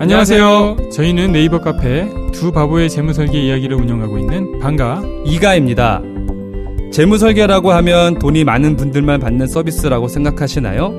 [0.00, 0.90] 안녕하세요.
[0.94, 6.00] 저희는 네이버 카페 두 바보의 재무설계 이야기를 운영하고 있는 방가 이가입니다.
[6.92, 10.98] 재무설계라고 하면 돈이 많은 분들만 받는 서비스라고 생각하시나요?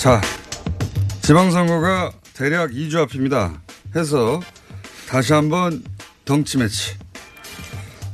[0.00, 0.18] 자,
[1.20, 3.60] 지방선거가 대략 2주 앞입니다.
[3.94, 4.40] 해서
[5.06, 5.84] 다시 한번
[6.24, 6.96] 덩치 매치.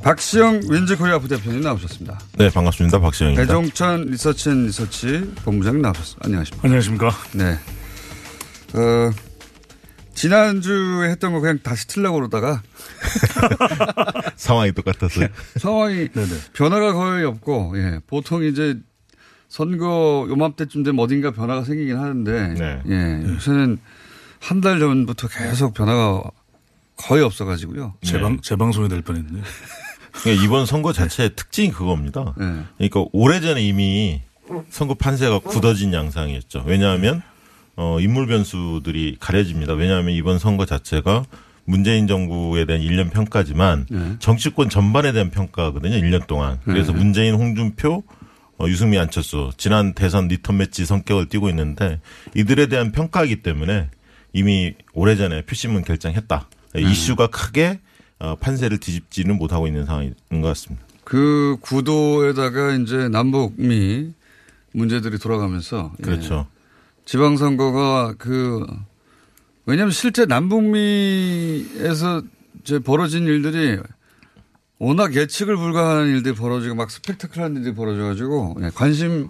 [0.03, 2.19] 박시영 윈즈코리아 부대표님 나오셨습니다.
[2.39, 2.99] 네, 반갑습니다.
[2.99, 3.41] 박시영입니다.
[3.41, 6.25] 배종찬 리서치 앤 리서치 본부장님 나오셨습니다.
[6.25, 6.67] 안녕하십니까.
[6.67, 7.09] 안녕하십니까.
[7.31, 7.53] 네.
[8.73, 9.11] 어,
[10.13, 12.63] 지난주에 했던 거 그냥 다시 틀려고 그러다가
[14.35, 15.29] 상황이 똑같았어요.
[15.55, 16.09] 상황이
[16.51, 18.01] 변화가 거의 없고, 예.
[18.07, 18.75] 보통 이제
[19.49, 22.81] 선거 요맘때쯤 되면 어딘가 변화가 생기긴 하는데, 네.
[22.89, 23.29] 예.
[23.33, 23.77] 요새는
[24.39, 26.23] 한 달 전부터 계속 변화가
[26.95, 27.93] 거의 없어가지고요.
[28.01, 29.41] 재방, 재방송이 될 뻔했네.
[30.23, 32.33] 그러니까 이번 선거 자체의 특징이 그겁니다.
[32.37, 32.63] 네.
[32.77, 34.21] 그러니까 오래전에 이미
[34.69, 36.63] 선거 판세가 굳어진 양상이었죠.
[36.65, 37.21] 왜냐하면
[37.75, 39.73] 어, 인물 변수들이 가려집니다.
[39.73, 41.25] 왜냐하면 이번 선거 자체가
[41.65, 44.15] 문재인 정부에 대한 1년 평가지만 네.
[44.19, 45.95] 정치권 전반에 대한 평가거든요.
[45.97, 46.59] 1년 동안.
[46.63, 46.97] 그래서 네.
[46.97, 48.03] 문재인, 홍준표, 어,
[48.65, 51.99] 유승민, 안철수 지난 대선 리턴 매치 성격을 띠고 있는데
[52.35, 53.89] 이들에 대한 평가이기 때문에
[54.33, 56.49] 이미 오래전에 표심은 결정했다.
[56.73, 56.81] 네.
[56.81, 57.79] 이슈가 크게
[58.19, 60.83] 어, 판세를 뒤집지는 못하고 있는 상황인 것 같습니다.
[61.03, 64.13] 그 구도에다가 이제 남북미
[64.73, 66.03] 문제들이 돌아가면서 예.
[66.03, 66.47] 그렇죠.
[67.05, 68.65] 지방선거가 그
[69.65, 72.23] 왜냐하면 실제 남북미에서
[72.61, 73.79] 이제 벌어진 일들이
[74.79, 79.29] 워낙 예측을 불가하는 일들이 벌어지고 막 스펙타클한 일들이 벌어져가지고 예, 관심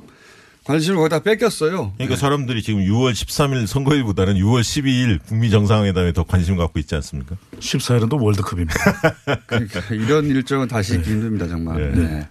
[0.65, 1.93] 관심을 거의 다 뺏겼어요.
[1.95, 7.37] 그러니까 사람들이 지금 6월 13일 선거일보다는 6월 12일 북미 정상회담에 더 관심을 갖고 있지 않습니까?
[7.59, 8.75] 14일은 또 월드컵입니다.
[9.47, 11.91] 그러니까 이런 일정은 다시 있기 힘듭니다 정말.
[11.95, 12.01] 네.
[12.01, 12.29] 네.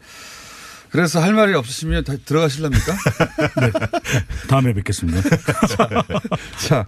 [0.91, 2.95] 그래서 할 말이 없으시면 다 들어가실랍니까?
[4.49, 5.21] 다음에 뵙겠습니다.
[6.69, 6.87] 자,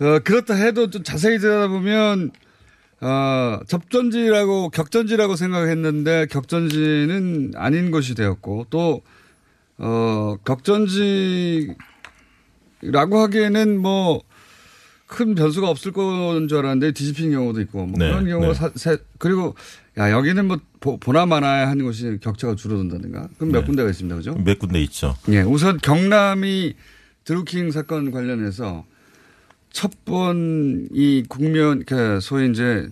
[0.00, 2.30] 어, 그렇다 해도 좀 자세히 들여다보면,
[3.02, 9.00] 어, 접전지라고, 격전지라고 생각했는데, 격전지는 아닌 것이 되었고, 또,
[9.78, 11.76] 어, 격전지라고
[13.18, 14.22] 하기에는 뭐,
[15.06, 18.54] 큰 변수가 없을 건 줄 알았는데 뒤집힌 경우도 있고 뭐 네, 그런 경우가 네.
[18.54, 19.56] 사, 세- 그리고
[19.98, 23.66] 야 여기는 뭐 보, 보나 마나야 하는 곳이 격차가 줄어든다든가 그럼 몇 네.
[23.66, 24.34] 군데가 있습니다 그죠?
[24.34, 25.16] 몇 군데 있죠.
[25.30, 26.74] 예, 우선 경남이
[27.24, 28.84] 드루킹 사건 관련해서
[29.72, 32.88] 첫 번 이 국면, 그 소위 이제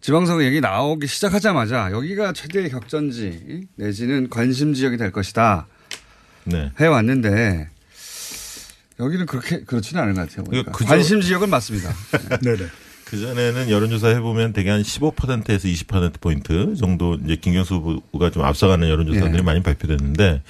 [0.00, 5.68] 지방선거 얘기 나오기 시작하자마자 여기가 최대의 격전지 내지는 관심 지역이 될 것이다
[6.44, 6.72] 네.
[6.80, 7.68] 해왔는데
[8.98, 10.44] 여기는 그렇게 그렇지는 않은 것 같아요.
[10.44, 10.72] 보니까.
[10.72, 11.94] 그저- 관심 지역은 맞습니다.
[12.42, 12.66] 네네.
[13.04, 19.38] 그 전에는 여론조사 해보면 대개 한 15%에서 20%포인트 정도 이제 김경수 후보가 좀 앞서가는 여론조사들이
[19.38, 19.42] 예.
[19.42, 20.42] 많이 발표됐는데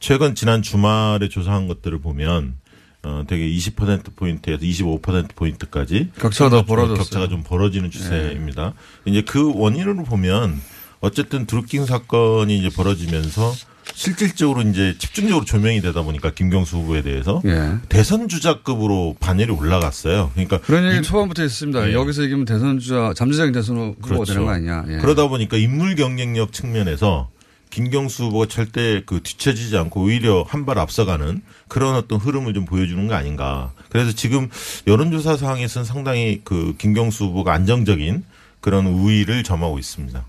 [0.00, 2.54] 최근 지난 주말에 조사한 것들을 보면
[3.04, 6.94] 어, 되게 20%포인트에서 25%포인트까지 격차가 더 벌어졌어요.
[6.94, 6.98] 예.
[6.98, 8.74] 격차가 좀 벌어지는 추세입니다.
[9.04, 10.60] 이제 그 원인으로 보면
[11.00, 13.54] 어쨌든 드루킹 사건이 이제 벌어지면서
[13.94, 17.76] 실질적으로 이제 집중적으로 조명이 되다 보니까 김경수 후보에 대해서 예.
[17.88, 20.30] 대선 주자급으로 반열이 올라갔어요.
[20.34, 21.88] 그러니까 그런 얘기 초반부터 했습니다.
[21.88, 21.94] 예.
[21.94, 24.84] 여기서 이기면 대선 주자, 잠재적인 대선 후보가 되는 거 아니냐.
[24.88, 24.96] 예.
[24.98, 27.30] 그러다 보니까 인물 경쟁력 측면에서
[27.70, 33.06] 김경수 후보가 절대 그 뒤처지지 않고 오히려 한 발 앞서가는 그런 어떤 흐름을 좀 보여주는
[33.06, 33.72] 거 아닌가.
[33.90, 34.48] 그래서 지금
[34.86, 38.24] 여론조사 상황에서는 상당히 그 김경수 후보가 안정적인
[38.60, 40.24] 그런 우위를 점하고 있습니다.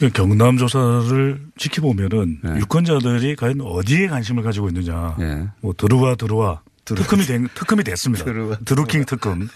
[0.00, 2.50] 그 경남 조사를 지켜보면은 네.
[2.58, 5.16] 유권자들이 과연 어디에 관심을 가지고 있느냐.
[5.60, 8.24] 뭐 들어와 들어와 특검이 된 특검이 됐습니다.
[8.64, 9.48] 드루킹 특검.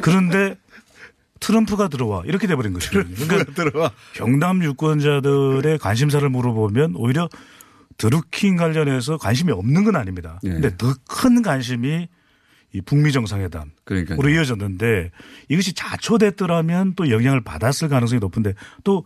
[0.00, 0.56] 그런데
[1.40, 2.90] 트럼프가 들어와 이렇게 돼버린 거죠.
[2.90, 3.90] 그러니까 들어와.
[4.14, 7.28] 경남 유권자들의 관심사를 물어보면 오히려
[7.96, 10.40] 드루킹 관련해서 관심이 없는 건 아닙니다.
[10.44, 10.50] 예.
[10.50, 12.08] 근데 더큰 관심이
[12.74, 13.72] 이 북미 정상회담.
[13.84, 14.18] 그러니까요.
[14.18, 15.10] 으로 이어졌는데
[15.48, 19.04] 이것이 자초됐더라면 또 영향을 받았을 가능성이 높은데 또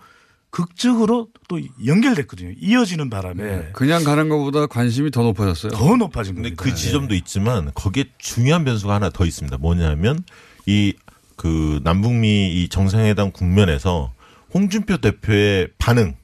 [0.51, 2.53] 극적으로 또 연결됐거든요.
[2.59, 5.73] 이어지는 바람에 그냥 가는 것보다 관심이 더 높아졌어요.
[5.73, 6.63] 더 높아진 근데 겁니다.
[6.63, 9.57] 그 지점도 있지만 거기에 중요한 변수가 하나 더 있습니다.
[9.57, 10.23] 뭐냐면
[10.67, 10.93] 이
[11.37, 14.13] 그 남북미 이 정상회담 국면에서
[14.55, 16.15] 홍준표 대표의 반응,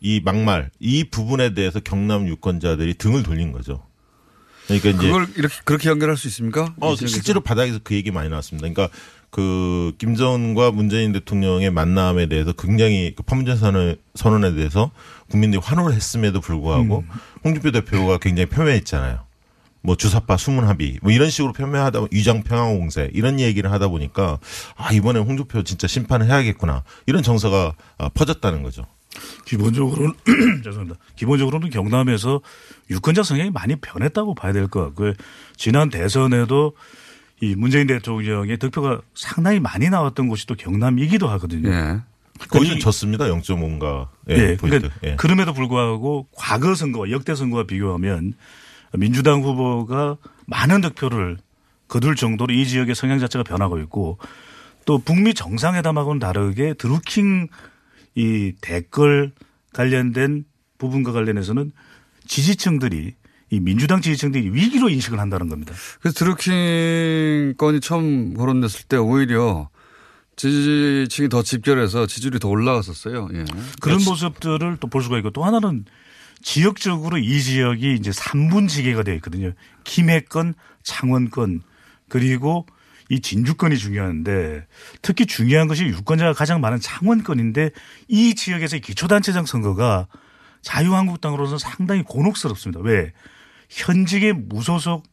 [0.00, 3.82] 이 막말, 이 부분에 대해서 경남 유권자들이 등을 돌린 거죠.
[4.66, 6.74] 그러니까 이제 그걸 이렇게 그렇게 연결할 수 있습니까?
[6.80, 6.94] 어?
[6.96, 8.68] 실제로 바닥에서 그 얘기 많이 나왔습니다.
[8.68, 8.94] 그러니까
[9.30, 14.90] 그 김정은과 문재인 대통령의 만남에 대해서 굉장히 그 판문점 선언, 선언에 대해서
[15.30, 17.04] 국민들이 환호를 했음에도 불구하고
[17.42, 19.20] 홍준표 대표가 굉장히 폄훼했잖아요.
[19.82, 23.88] 뭐 주사파 수문 합의 뭐 이런 식으로 폄훼하다 보면 위장 평화 공세 이런 얘기를 하다
[23.88, 24.38] 보니까
[24.76, 28.86] 아 이번에 홍준표 진짜 심판을 해야겠구나 이런 정서가 아, 퍼졌다는 거죠.
[29.44, 30.14] 기본적으로는
[30.64, 30.98] 죄송합니다.
[31.16, 32.40] 기본적으로는 경남에서
[32.90, 35.12] 유권자 성향이 많이 변했다고 봐야 될 것 같고요.
[35.56, 36.74] 지난 대선에도
[37.42, 41.68] 이 문재인 대통령의 득표가 상당히 많이 나왔던 곳이 또 경남이기도 하거든요.
[41.70, 42.00] 예.
[42.48, 43.26] 거기는 졌습니다.
[43.26, 44.08] 0.5인가.
[44.30, 44.78] 예, 예, 포인트.
[44.78, 45.16] 그러니까 예.
[45.16, 48.34] 그럼에도 불구하고 과거 선거와 역대 선거와 비교하면
[48.98, 51.38] 민주당 후보가 많은 득표를
[51.88, 54.18] 거둘 정도로 이 지역의 성향 자체가 변하고 있고
[54.84, 57.48] 또 북미 정상회담하고는 다르게 드루킹
[58.14, 59.32] 이 댓글
[59.72, 60.44] 관련된
[60.78, 61.72] 부분과 관련해서는
[62.26, 63.14] 지지층들이
[63.50, 65.74] 이 민주당 지지층들이 위기로 인식을 한다는 겁니다.
[66.00, 69.68] 그래서 드루킹 건이 처음 거론됐을 때 오히려
[70.36, 73.28] 지지층이 더 집결해서 지지율이 더 올라갔었어요.
[73.34, 73.44] 예.
[73.80, 75.84] 그런 모습들을 또 볼 수가 있고 또 하나는
[76.42, 79.52] 지역적으로 이 지역이 이제 3분 지계가 되어 있거든요.
[79.84, 81.62] 김해권, 창원권
[82.08, 82.66] 그리고
[83.08, 84.66] 이 진주권이 중요한데
[85.02, 87.70] 특히 중요한 것이 유권자가 가장 많은 창원권인데
[88.08, 90.08] 이 지역에서의 기초단체장 선거가
[90.62, 92.80] 자유한국당으로서는 상당히 곤혹스럽습니다.
[92.80, 93.12] 왜?
[93.68, 95.04] 현직의 무소속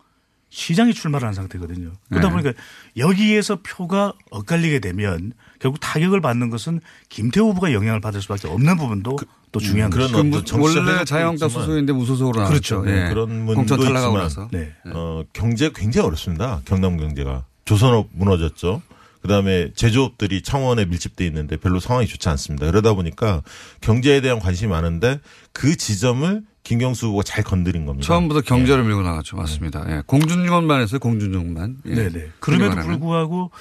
[0.50, 1.94] 시장이 출마를 한 상태거든요.
[2.10, 2.32] 그러다 네.
[2.32, 2.54] 보니까
[2.98, 9.18] 여기에서 표가 엇갈리게 되면 결국 타격을 받는 것은 김태우 후보가 영향을 받을 수밖에 없는 부분도
[9.52, 10.56] 또 중요한 그런 거죠.
[10.58, 12.84] 어떤 원래 있지만 소속인데 무소속으로 그렇죠.
[12.84, 12.92] 나왔죠.
[12.92, 13.10] 예.
[13.10, 14.48] 그런 공천 문도 탈락하고 있지만.
[14.52, 14.74] 네.
[14.94, 16.62] 어, 경제가 굉장히 어렵습니다.
[16.66, 18.82] 경남 경제가 조선업 무너졌죠.
[19.22, 22.68] 그다음에 제조업들이 창원에 밀집돼 있는데 별로 상황이 좋지 않습니다.
[22.68, 23.42] 그러다 보니까
[23.82, 25.20] 경제에 대한 관심이 많은데
[25.52, 28.06] 그 지점을 김경수 후보가 잘 건드린 겁니다.
[28.06, 29.36] 처음부터 경제를 밀고 나갔죠.
[29.36, 29.84] 맞습니다.
[29.90, 30.04] 예.
[30.06, 31.00] 공준용만 했어요.
[31.00, 31.78] 공준용만.
[31.88, 31.96] 예.
[31.96, 32.28] 네네.
[32.40, 32.88] 그럼에도 하나는.
[32.88, 33.52] 불구하고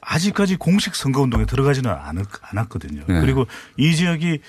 [0.00, 3.04] 아직까지 공식 선거운동에 들어가지는 않, 않았거든요.
[3.06, 3.20] 네.
[3.20, 4.40] 그리고 이 지역이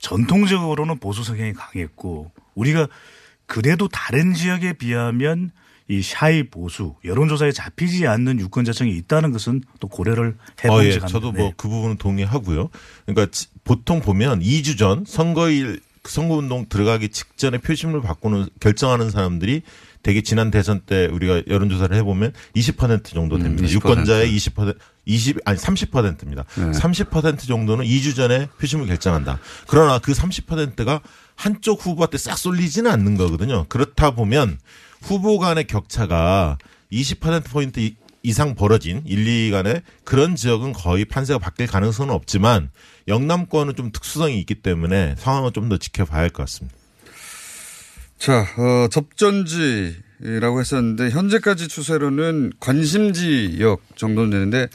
[0.00, 2.88] 전통적으로는 보수 성향이 강했고 우리가
[3.46, 5.50] 그래도 다른 지역에 비하면
[5.90, 10.92] 이 샤이 보수 여론조사에 잡히지 않는 유권자층이 있다는 것은 또 고려를 어, 해본 예.
[10.98, 12.68] 적 저도 뭐 그 부분은 동의하고요.
[13.06, 19.62] 그러니까 지- 보통 보면 2주 전 선거일 선거운동 들어가기 직전에 표심을 바꾸는 결정하는 사람들이
[20.02, 23.62] 되게 지난 대선 때 우리가 여론조사를 해보면 20% 정도 됩니다.
[23.62, 23.74] 음, 20%.
[23.74, 26.44] 유권자의 20% 20 아니 30%입니다.
[26.56, 26.70] 네.
[26.70, 29.38] 30% 정도는 2주 전에 표심을 결정한다.
[29.66, 31.00] 그러나 그 30%가
[31.34, 33.64] 한쪽 후보한테 싹 쏠리지는 않는 거거든요.
[33.68, 34.58] 그렇다 보면
[35.02, 36.58] 후보 간의 격차가
[36.92, 42.70] 20%포인트 이- 이상 벌어진 1, 2위 간에 그런 지역은 거의 판세가 바뀔 가능성은 없지만
[43.06, 46.76] 영남권은 좀 특수성이 있기 때문에 상황을 좀더 지켜봐야 할 것 같습니다.
[48.18, 54.68] 자, 어, 접전지라고 했었는데 현재까지 추세로는 관심지역 정도는 되는데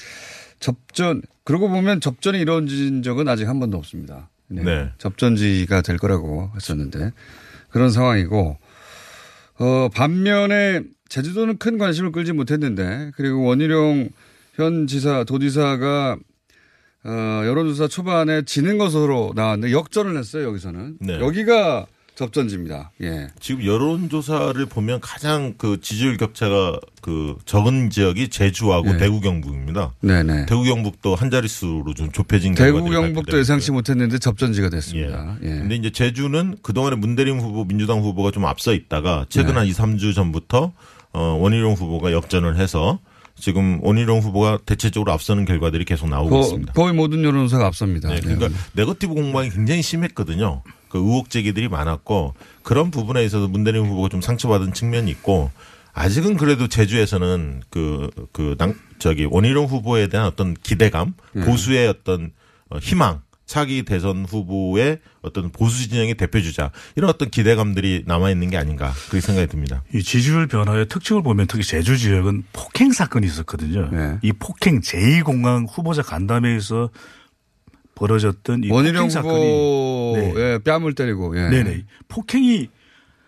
[0.60, 4.30] 접전 그러고 보면 접전이 이루어진 적은 아직 한 번도 없습니다.
[4.48, 4.64] 네.
[4.64, 4.92] 네.
[4.98, 7.12] 접전지가 될 거라고 했었는데
[7.70, 8.58] 그런 상황이고
[9.60, 14.10] 어, 반면에 제주도는 큰 관심을 끌지 못했는데 그리고 원희룡
[14.56, 16.18] 현 지사 도지사가
[17.06, 17.10] 어,
[17.46, 21.20] 여론조사 초반에 지는 것으로 나왔는데 역전을 했어요 여기서는 네.
[21.20, 22.92] 여기가 접전지입니다.
[23.02, 23.28] 예.
[23.40, 28.98] 지금 여론조사를 보면 가장 그 지지율 격차가 그 적은 지역이 제주하고 네.
[28.98, 29.94] 대구 경북입니다.
[30.02, 30.46] 네네.
[30.46, 35.38] 대구 경북도 한 자릿수로 좀 좁혀진 대구 경북도 예상치 못했는데 접전지가 됐습니다.
[35.42, 35.48] 예.
[35.48, 39.60] 근데 이제 제주는 그동안에 문대림 후보 민주당 후보가 좀 앞서 있다가 최근 네.
[39.60, 40.72] 한 2, 3주 전부터
[41.14, 43.00] 어 원희룡 후보가 역전을 해서
[43.36, 46.74] 지금 원희룡 후보가 대체적으로 앞서는 결과들이 계속 나오고 거, 있습니다.
[46.74, 48.10] 거의 모든 여론조사가 앞섭니다.
[48.10, 50.62] 네, 그러니까 네거티브 공방이 굉장히 심했거든요.
[50.90, 55.50] 그 의혹 제기들이 많았고 그런 부분에 있어서 문대림 후보가 좀 상처받은 측면이 있고
[55.94, 61.46] 아직은 그래도 제주에서는 그, 그, 당, 저기 원희룡 후보에 대한 어떤 기대감, 네.
[61.46, 62.32] 보수의 어떤
[62.70, 68.50] 어, 희망, 차기 대선 후보의 어떤 보수 진영의 대표 주자 이런 어떤 기대감들이 남아 있는
[68.50, 69.84] 게 아닌가 그렇게 생각이 듭니다.
[69.94, 73.90] 이 지지율 변화의 특징을 보면 특히 제주 지역은 폭행 사건이 있었거든요.
[73.92, 74.18] 네.
[74.22, 76.90] 이 폭행 제2공항 후보자 간담회에서
[77.96, 81.50] 벌어졌던 이 원희룡 폭행 사건이 후보의 뺨을 때리고 예.
[81.50, 81.84] 네네.
[82.08, 82.70] 폭행이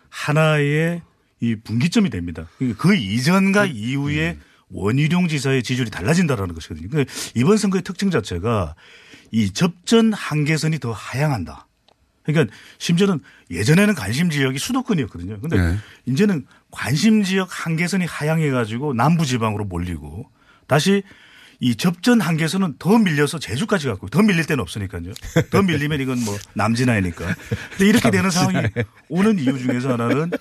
[0.10, 1.02] 하나의
[1.42, 2.48] 이 분기점이 됩니다.
[2.78, 4.38] 그 이전과 이후에
[4.70, 6.88] 원희룡 지사의 지지율이 달라진다라는 것이거든요.
[6.90, 8.76] 그러니까 이번 선거의 특징 자체가
[9.36, 11.68] 이 접전 한계선이 더 하향한다.
[12.24, 13.20] 그러니까 심지어는
[13.52, 15.42] 예전에는 관심 지역이 수도권이었거든요.
[15.42, 15.78] 근데 네.
[16.06, 20.32] 이제는 관심 지역 한계선이 하향해 가지고 남부 지방으로 몰리고
[20.68, 21.04] 다시
[21.60, 25.12] 이 접전 한계선은 더 밀려서 제주까지 갔고 더 밀릴 데는 없으니까요.
[25.52, 27.36] 더 밀리면 이건 뭐 남진아이니까.
[27.72, 28.68] 근데 이렇게 되는 상황이
[29.10, 30.32] 오는 이유 중에서 하나는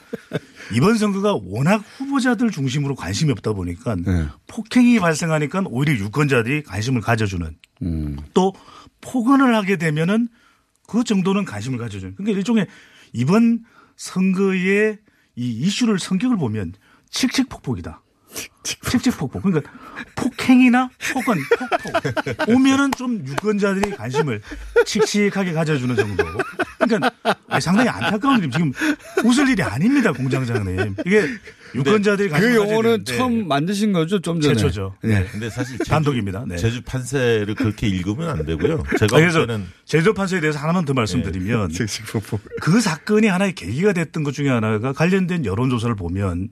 [0.73, 4.29] 이번 선거가 워낙 후보자들 중심으로 관심이 없다 보니까 네.
[4.47, 8.17] 폭행이 발생하니까 오히려 유권자들이 관심을 가져주는 음.
[8.35, 8.55] 또
[9.05, 10.29] 폭언을 하게 되면은
[10.87, 12.15] 그 정도는 관심을 가져주는.
[12.17, 12.67] 그러니까 일종의
[13.13, 13.65] 이번
[13.97, 14.99] 선거의
[15.37, 16.73] 이 이슈를 성격을 보면
[17.11, 18.03] 칙칙폭폭이다.
[18.65, 19.43] 칙칙폭폭.
[19.43, 19.71] 그러니까
[20.17, 21.39] 폭행이나 폭언,
[21.93, 24.41] 폭폭 오면은 좀 유권자들이 관심을
[24.85, 26.25] 칙칙하게 가져주는 정도.
[26.87, 27.11] 그러니까
[27.49, 28.73] 아니, 상당히 안타까운 일이 지금
[29.25, 30.97] 웃을 일이 아닙니다, 공장장님.
[31.07, 31.29] 이게
[31.75, 34.55] 유권자들이 관심 그 용어는 처음 만드신 거죠, 좀 전에.
[34.55, 34.97] 최초죠.
[35.03, 35.27] 네.
[35.31, 36.45] 근데 사실 제주, 단독입니다.
[36.47, 36.57] 네.
[36.57, 38.83] 제주 판세를 그렇게 읽으면 안 되고요.
[38.99, 41.87] 제가 아, 볼 그래서 때는 제조 판서에 대해서 하나만 더 말씀드리면 네.
[42.61, 46.49] 그 사건이 하나의 계기가 됐던 것 중에 하나가 관련된 여론조사를 보면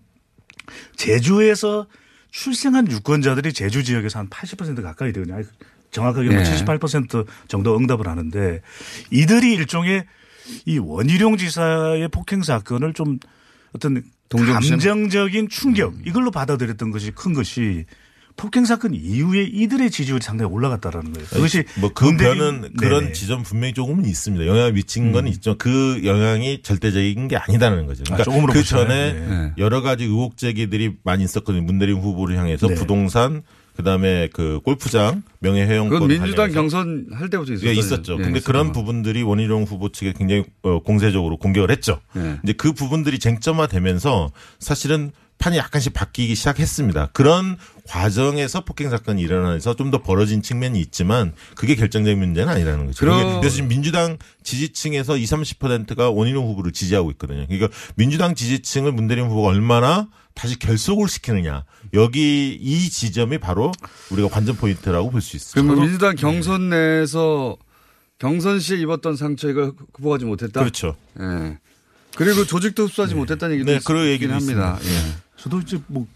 [0.97, 1.87] 제주에서
[2.31, 5.37] 출생한 유권자들이 제주 지역에서 한 80% 가까이 되거든요.
[5.37, 5.45] 아니,
[5.91, 6.65] 정확하게 뭐 네.
[6.65, 8.63] 78% 정도 응답을 하는데
[9.11, 10.07] 이들이 일종의
[10.67, 13.19] 이 원희룡 지사의 폭행 사건을 좀
[13.73, 14.71] 어떤 동정심?
[14.79, 17.85] 감정적인 충격 이걸로 받아들였던 것이 큰 것이
[18.37, 21.29] 폭행 사건 이후에 이들의 지지율이 상당히 올라갔다라는 거예요.
[21.29, 23.13] 그것이 뭐그 변은 그런 네네.
[23.13, 24.47] 지점 분명히 조금은 있습니다.
[24.47, 25.57] 영향을 미친 건 있죠.
[25.59, 28.05] 그 영향이 절대적인 게 아니다는 거죠.
[28.05, 28.65] 그러니까 아, 그?
[28.65, 29.53] 전에 네.
[29.59, 31.63] 여러 가지 의혹 제기들이 많이 있었거든요.
[31.63, 32.75] 문대림 후보를 향해서 네.
[32.75, 33.43] 부동산
[33.77, 37.71] 그다음에 그 골프장 명예회원권 그건 민주당 관련해서 경선 할 때부터 있었어요.
[37.71, 38.13] 예, 있었죠.
[38.15, 38.47] 예, 근데 있었죠.
[38.47, 42.01] 그런 부분들이 원희룡 후보 측에 굉장히 어, 공세적으로 공격을 했죠.
[42.17, 42.39] 예.
[42.45, 47.09] 이제 그 부분들이 쟁점화되면서 사실은 판이 약간씩 바뀌기 시작했습니다.
[47.13, 47.57] 그런
[47.89, 53.05] 과정에서 폭행 사건이 일어나서 좀 더 벌어진 측면이 있지만 그게 결정적인 문제는 아니라는 거죠.
[53.05, 57.45] 그게 그래서 지금 민주당 지지층에서 20, 30%가 원희룡 후보를 지지하고 있거든요.
[57.49, 61.65] 그러니까 민주당 지지층을 문대림 후보가 얼마나 다시 결속을 시키느냐.
[61.95, 63.73] 여기 이 지점이 바로
[64.11, 65.63] 우리가 관전 포인트라고 볼 수 있어요.
[65.65, 67.57] 그러면 민주당 경선 내에서
[68.19, 70.61] 경선 시에 입었던 상처 이걸 극복하지 못했다.
[70.61, 70.97] 그렇죠.
[71.21, 71.59] 예.
[72.17, 74.79] 그리고 조직도 흡수하지 못했다는 얘기도 네, 있- 그런 얘기도 합니다.
[74.81, 75.09] 있습니다.
[75.09, 75.15] 예.
[75.37, 76.07] 저도 이제 뭐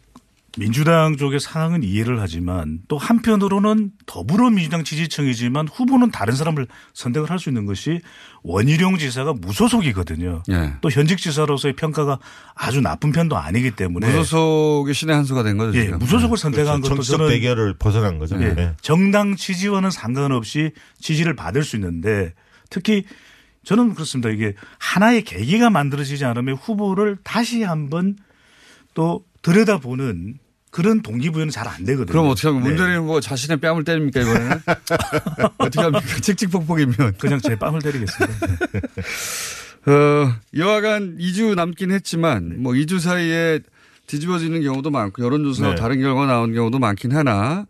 [0.59, 7.51] 민주당 쪽의 상황은 이해를 하지만 또 한편으로는 더불어민주당 지지층이지만 후보는 다른 사람을 선택을 할 수
[7.51, 8.01] 있는 것이
[8.43, 10.43] 원희룡 지사가 무소속이거든요.
[10.51, 10.73] 예.
[10.81, 12.19] 또 현직 지사로서의 평가가
[12.55, 15.77] 아주 나쁜 편도 아니기 때문에 무소속의 신의 한 수가 된 거죠.
[15.79, 15.99] 예, 지금.
[15.99, 16.83] 무소속을 선택한 그렇죠.
[16.83, 18.41] 것도 정치적 저는 대결을 벗어난 거죠.
[18.43, 18.73] 예, 네.
[18.81, 22.33] 정당 지지와는 상관없이 지지를 받을 수 있는데
[22.71, 23.05] 특히
[23.65, 24.31] 저는 그렇습니다.
[24.31, 28.17] 이게 하나의 계기가 만들어지지 않으면 후보를 다시 한번
[28.95, 30.39] 또 들여다보는
[30.77, 32.13] 그런 동기부여는 잘 안 되거든요.
[32.13, 32.69] 그럼 어떻게 하면 네.
[32.69, 34.61] 문재인 후보가 자신의 뺨을 때립니까 이번에는?
[35.57, 36.07] 어떻게 합니까?
[36.21, 37.15] 칙칙폭폭이면.
[37.19, 38.47] 그냥 제 뺨을 때리겠습니다.
[39.91, 43.61] 어, 여하간 2주 남긴 했지만 뭐 2주 사이에
[44.07, 45.75] 뒤집어지는 경우도 많고 여론조사 네.
[45.77, 47.67] 다른 결과 나온 경우도 많긴 하나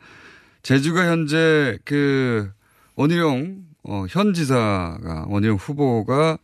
[0.64, 2.50] 제주가 현재 그
[2.96, 6.38] 원희룡 어, 현 지사가 원희룡 후보가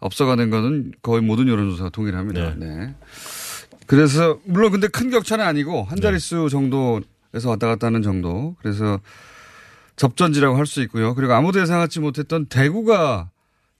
[0.00, 2.54] 앞서가는 거는 거의 모든 여론조사가 동일합니다.
[2.56, 2.96] 네.
[3.90, 8.54] 그래서 물론 근데 큰 격차는 아니고 한 자릿수 정도에서 왔다 갔다 하는 정도.
[8.60, 9.00] 그래서
[9.96, 11.16] 접전지라고 할 수 있고요.
[11.16, 13.30] 그리고 아무도 예상하지 못했던 대구가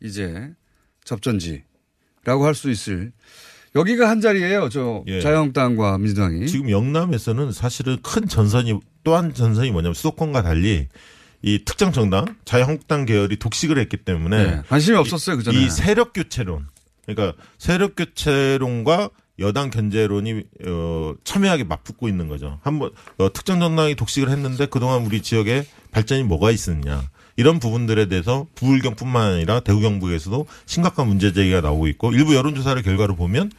[0.03, 0.51] 이제
[1.05, 3.13] 접전지라고 할 수 있을
[3.77, 4.69] 여기가 한 자리예요.
[4.69, 5.21] 저 예.
[5.21, 6.49] 자유한국당과 민주당이.
[6.49, 10.89] 지금 영남에서는 사실은 큰 전선이 또한 전선이 뭐냐면 수도권과 달리
[11.43, 15.57] 이 특정 정당 자유한국당 계열이 독식을 했기 때문에 네, 관심이 없었어요, 그전에.
[15.57, 16.67] 이 세력 교체론
[17.07, 19.11] 그러니까 세력 교체론과
[19.41, 22.59] 여당 견제론이 어, 첨예하게 맞붙고 있는 거죠.
[22.63, 27.11] 한번 어, 특정 정당이 독식을 했는데 그동안 우리 지역에 발전이 뭐가 있었냐.
[27.37, 33.17] 이런 부분들에 대해서 부울경뿐만 아니라 대구 경북에서도 심각한 문제 제기가 나오고 있고 일부 여론조사를 결과로
[33.17, 33.51] 보면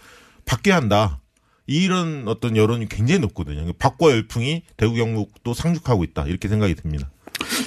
[0.46, 1.20] 바뀌어야 한다.
[1.66, 3.72] 이런 어떤 여론이 굉장히 높거든요.
[3.74, 6.26] 박과 열풍이 대구 경북도 상륙하고 있다.
[6.26, 7.10] 이렇게 생각이 듭니다.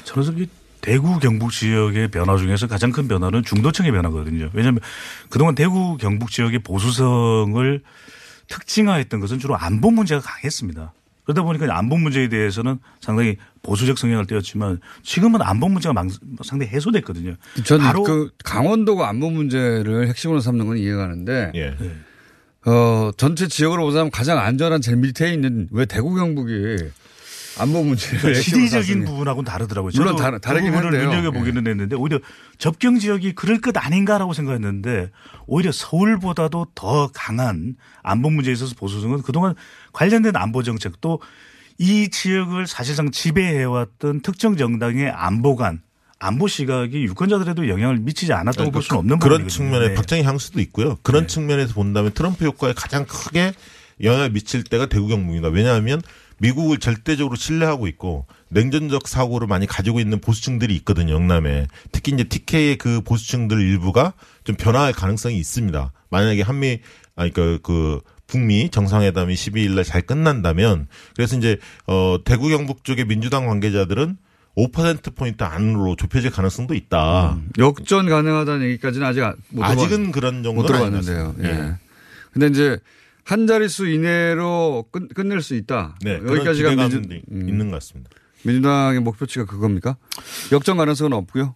[0.05, 0.47] 저는 이
[0.85, 4.51] 대구 경북 지역의 변화 중에서 가장 큰 변화는 중도층의 변화거든요.
[4.53, 4.81] 왜냐하면
[5.31, 7.81] 그동안 대구 경북 지역의 보수성을
[8.49, 10.93] 특징화했던 것은 주로 안보 문제가 강했습니다.
[11.25, 16.11] 그러다 보니까 안보 문제에 대해서는 상당히 보수적 성향을 띄었지만 지금은 안보 문제가 망-
[16.45, 17.37] 상당히 해소됐거든요.
[17.65, 22.71] 저는 바로 그 강원도가 안보 문제를 핵심으로 삼는 건 이해가 가는데 예.
[22.71, 26.77] 어, 전체 지역으로 보자면 가장 안전한 제일 밑에 있는 왜 대구 경북이
[27.59, 29.11] 안보 문제를 핵심으로 지리적인 삼느냐.
[29.11, 29.93] 부분하고는 다르더라고요.
[29.95, 31.11] 물론 저도 다르- 다르긴 그 부분을 한데요.
[31.11, 31.17] 예.
[31.23, 32.19] 눈여겨보기는 했는데 오히려
[32.59, 35.11] 접경 지역이 그럴 것 아닌가라고 생각했는데
[35.47, 39.55] 오히려 서울보다도 더 강한 안보 문제에 있어서 보수성은 그동안
[39.93, 45.83] 관련된 안보 정책 또이 지역을 사실상 지배해왔던 특정 정당의 안보관
[46.19, 49.49] 안보 시각이 유권자들에도 영향을 미치지 않았다고 볼 수는 없는 그런 부분이거든요.
[49.71, 49.95] 측면에 네.
[49.95, 50.97] 박정희 향수도 있고요.
[51.03, 53.53] 그런 측면에서 본다면 트럼프 효과에 가장 크게
[54.03, 55.49] 영향을 미칠 때가 대구 경북입니다.
[55.49, 56.01] 왜냐하면
[56.39, 61.13] 미국을 절대적으로 신뢰하고 있고 냉전적 사고를 많이 가지고 있는 보수층들이 있거든요.
[61.15, 64.13] 영남에 특히 이제 TK의 그 보수층들 일부가
[64.45, 65.93] 좀 변화할 가능성이 있습니다.
[66.11, 66.81] 만약에 한미
[67.17, 73.05] 아니 그, 그 북미 정상회담이 12일 날 잘 끝난다면 그래서 이제 어 대구 경북 쪽의
[73.07, 74.17] 민주당 관계자들은
[74.57, 77.39] 5% 포인트 안으로 좁혀질 가능성도 있다.
[77.59, 81.35] 역전 가능하다는 얘기까지는 아직 안- 못 아직은 들어봤- 그런 정도는 못 들어봤는데요.
[81.43, 81.49] 예.
[81.49, 81.75] 예.
[82.33, 82.79] 근데 이제
[83.25, 85.97] 한 자릿수 이내로 끝, 끝낼 수 있다.
[86.03, 88.11] 네, 여기까지가 민주, 있는 것 같습니다.
[88.45, 89.97] 민주당의 목표치가 그겁니까?
[90.53, 91.55] 역전 가능성은 없고요.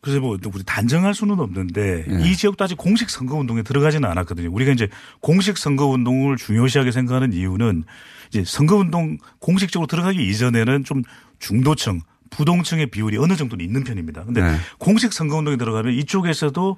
[0.00, 2.28] 그래서 뭐 우리 단정할 수는 없는데 예.
[2.28, 4.52] 이 지역도 아직 공식 선거 운동에 들어가지는 않았거든요.
[4.52, 4.88] 우리가 이제
[5.20, 7.84] 공식 선거 운동을 중요시하게 생각하는 이유는
[8.28, 11.02] 이제 선거 운동 공식적으로 들어가기 이전에는 좀
[11.38, 14.24] 중도층, 부동층의 비율이 어느 정도는 있는 편입니다.
[14.24, 14.56] 근데 네.
[14.78, 16.76] 공식 선거 운동에 들어가면 이쪽에서도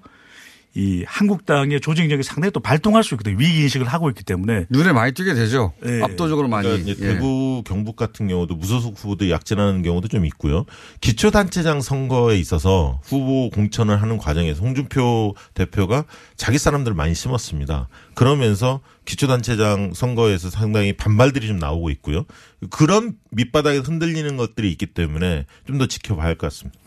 [0.79, 3.39] 이 한국당의 조직력이 상당히 또 발동할 수 있거든요.
[3.39, 5.73] 위기 인식을 하고 있기 때문에 눈에 많이 띄게 되죠.
[5.87, 6.03] 예.
[6.03, 6.69] 압도적으로 많이.
[6.69, 7.15] 그러니까 이제 예.
[7.15, 10.67] 대구 경북 같은 경우도 무소속 후보도 약진하는 경우도 좀 있고요.
[11.01, 16.05] 기초단체장 선거에 있어서 후보 공천을 하는 과정에서 홍준표 대표가
[16.37, 17.89] 자기 사람들을 많이 심었습니다.
[18.15, 22.27] 그러면서 기초단체장 선거에서 상당히 반발들이 좀 나오고 있고요.
[22.69, 26.79] 그런 밑바닥에 흔들리는 것들이 있기 때문에 좀 더 지켜봐야 할 것 같습니다.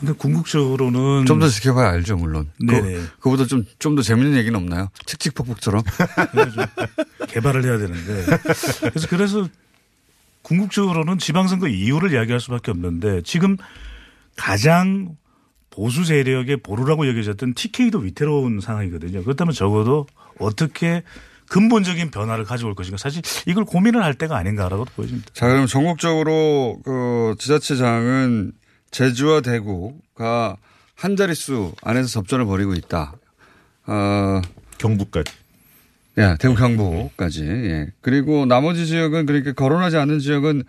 [0.00, 2.48] 근데 궁극적으로는 좀 더 지켜봐야 알죠, 물론.
[2.58, 2.80] 네네.
[2.80, 4.88] 그, 그보다 좀, 좀 더 재밌는 얘기는 없나요?
[5.06, 5.82] 칙칙폭폭처럼.
[7.28, 8.24] 개발을 해야 되는데
[8.90, 9.48] 그래서 그래서
[10.42, 13.56] 궁극적으로는 지방선거 이유를 이야기할 수밖에 없는데 지금
[14.36, 15.16] 가장
[15.70, 19.22] 보수 세력의 보루라고 여겨졌던 TK도 위태로운 상황이거든요.
[19.22, 20.06] 그렇다면 적어도
[20.38, 21.02] 어떻게
[21.48, 25.28] 근본적인 변화를 가져올 것인가 사실 이걸 고민을 할 때가 아닌가라고 보여집니다.
[25.34, 28.52] 자, 그럼 전국적으로 그 지자체장은
[28.90, 30.56] 제주와 대구가
[30.94, 33.14] 한 자릿수 안에서 접전을 벌이고 있다.
[33.86, 34.40] 어,
[34.78, 35.32] 경북까지.
[36.18, 37.44] 예, 대구 경북까지.
[37.46, 37.86] 예.
[38.00, 40.64] 그리고 나머지 지역은 그러니까 거론하지 않는 지역은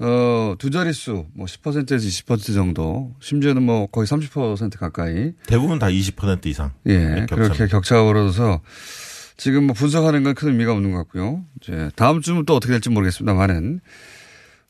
[0.00, 5.32] 어, 두 자릿수, 뭐 10%에서 20% 정도, 심지어는 뭐 거의 30% 가까이.
[5.46, 6.72] 대부분 다 20% 이상.
[6.86, 7.66] 예, 네, 그렇게 격차입니다.
[7.68, 8.60] 격차가 벌어져서
[9.36, 11.44] 지금 뭐 분석하는 건 큰 의미가 없는 것 같고요.
[11.62, 13.80] 이제 다음 주는 또 어떻게 될지 모르겠습니다만은,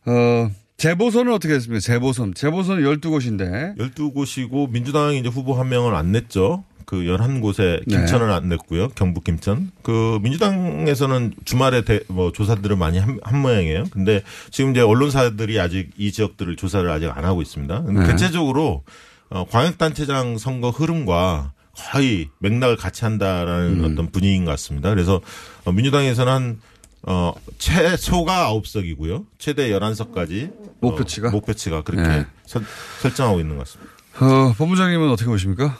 [0.07, 1.81] 어, 재보선은 어떻게 됐습니까?
[1.81, 2.35] 재보선.
[2.35, 3.77] 재보선 12곳인데.
[3.79, 6.65] 12곳이고 민주당이 이제 후보 한 명을 안 냈죠.
[6.85, 7.97] 그 11곳에 네.
[7.97, 8.89] 김천을 안 냈고요.
[8.89, 9.71] 경북 김천.
[9.83, 13.85] 그 민주당에서는 주말에 대, 뭐 조사들을 많이 한, 한 모양이에요.
[13.91, 17.85] 근데 지금 이제 언론사들이 아직 이 지역들을 조사를 아직 안 하고 있습니다.
[17.89, 18.07] 네.
[18.07, 18.83] 대체적으로
[19.31, 23.93] 어, 광역단체장 선거 흐름과 거의 맥락을 같이 한다라는 음.
[23.93, 24.91] 어떤 분위기인 것 같습니다.
[24.91, 25.21] 그래서
[25.65, 26.61] 어, 민주당에서는 한
[27.07, 29.27] 어, 최소가 9석이고요.
[29.39, 30.53] 최대 11석까지.
[30.81, 31.31] 목표치가?
[31.31, 32.27] 목표치가 그렇게 네.
[32.47, 32.65] 설,
[33.01, 33.93] 설정하고 있는 것 같습니다.
[34.21, 35.79] 어, 본부장님은 어떻게 보십니까?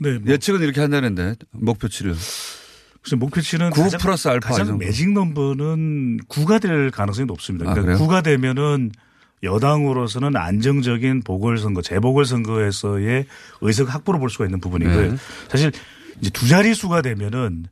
[0.00, 0.18] 네.
[0.26, 2.14] 예측은 이렇게 한다는데, 목표치를.
[3.00, 4.84] 그래서 목표치는 9 가장, 플러스 알파 이 가장 정도.
[4.84, 7.70] 매직 넘버는 9가 될 가능성이 높습니다.
[7.70, 8.08] 아, 그러니까 그래요?
[8.08, 8.90] 9가 되면은
[9.42, 13.26] 여당으로서는 안정적인 보궐선거, 재보궐선거에서의
[13.60, 15.12] 의석 확보를 볼 수가 있는 부분이고요.
[15.12, 15.16] 네.
[15.48, 15.72] 사실
[16.20, 17.66] 이제 두 자릿수가 되면은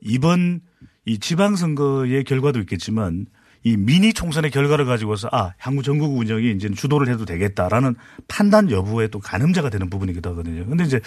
[0.00, 0.60] 이번
[1.06, 3.26] 이 지방선거의 결과도 있겠지만
[3.62, 7.94] 이 미니 총선의 결과를 가지고서 아 향후 전국 운영이 이제 주도를 해도 되겠다라는
[8.28, 10.66] 판단 여부에 또 가늠자가 되는 부분이기도 하거든요.
[10.66, 11.00] 근데 이제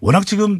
[0.00, 0.58] 워낙 지금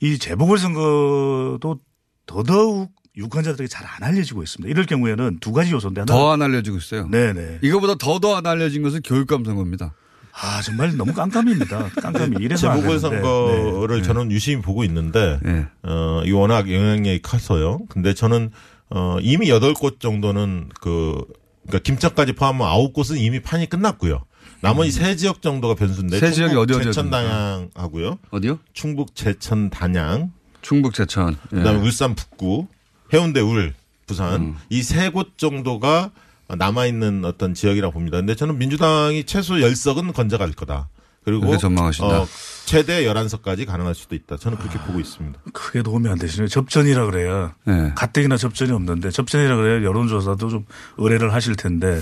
[0.00, 1.80] 이 재보궐선거도
[2.26, 4.70] 더더욱 유권자들에게 잘 안 알려지고 있습니다.
[4.70, 7.08] 이럴 경우에는 두 가지 요소인데 하나 더안 알려지고 있어요.
[7.08, 7.58] 네네.
[7.62, 9.92] 이거보다 더 더 안 알려진 것은 교육감 선거입니다.
[10.40, 11.90] 아 정말 너무 깜깜입니다.
[12.00, 13.96] 깜깜이 이래서 안 재보궐선거를.
[13.98, 14.02] 네.
[14.02, 15.66] 저는 유심히 보고 있는데 네.
[15.82, 17.80] 어, 이 워낙 영향력이 커서요.
[17.88, 18.50] 근데 저는
[18.90, 21.24] 어, 이미 8곳 정도는 그
[21.66, 24.24] 그러니까 김천까지 포함하면 9곳은 이미 판이 끝났고요.
[24.60, 26.20] 나머지 세 지역 정도가 변수인데 음.
[26.20, 26.74] 세 지역이 어디?
[26.82, 28.18] 제천 단양 하고요.
[28.30, 28.58] 어디요?
[28.72, 30.32] 충북 제천 단양
[30.62, 31.36] 충북 제천.
[31.52, 31.56] 예.
[31.56, 32.66] 그다음에 울산 북구,
[33.12, 33.74] 해운대 울,
[34.06, 34.56] 부산 음.
[34.70, 36.10] 이세 곳 정도가
[36.56, 38.18] 남아 있는 어떤 지역이라고 봅니다.
[38.18, 40.88] 근데 저는 민주당이 최소 10석은 건져갈 거다.
[41.24, 42.22] 그리고 전망하신다.
[42.22, 42.26] 어,
[42.64, 44.38] 최대 11석까지 가능할 수도 있다.
[44.38, 45.38] 저는 그렇게 보고 있습니다.
[45.52, 46.48] 크게 도움이 안 되시네요.
[46.48, 47.92] 접전이라 그래야 네.
[47.94, 50.64] 가뜩이나 접전이 없는데 접전이라 그래야 여론조사도 좀
[50.96, 52.00] 의뢰를 하실 텐데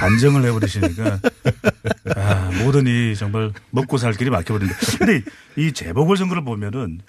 [0.00, 1.20] 반정을 해버리시니까
[2.14, 4.74] 아, 모든 이 정말 먹고 살 길이 막혀버린다.
[4.98, 5.22] 근데
[5.56, 7.00] 이 재보궐선거를 보면은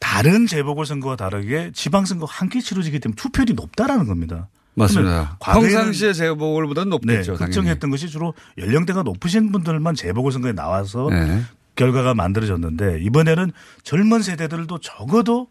[0.00, 4.48] 다른 재보궐선거와 다르게 지방선거 함께 치러지기 때문에 투표율이 높다라는 겁니다.
[4.74, 5.36] 맞습니다.
[6.12, 7.34] 재보궐보다는 네, 높겠죠.
[7.34, 7.38] 당연히.
[7.38, 11.42] 걱정했던 것이 주로 연령대가 높으신 분들만 재보궐선거에 나와서 네.
[11.76, 13.52] 결과가 만들어졌는데 이번에는
[13.82, 15.48] 젊은 세대들도 적어도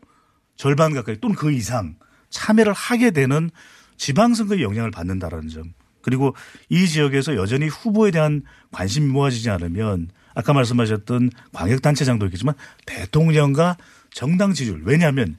[0.56, 1.96] 절반 가까이 또는 그 이상
[2.30, 3.50] 참여를 하게 되는
[3.98, 5.74] 지방선거의 영향을 받는다라는 점.
[6.02, 6.36] 그리고
[6.70, 12.56] 이 지역에서 여전히 후보에 대한 관심이 모아지지 않으면 아까 말씀하셨던 광역단체장도 있겠지만
[12.86, 13.78] 대통령과
[14.12, 14.82] 정당 지지율.
[14.86, 15.38] 왜냐하면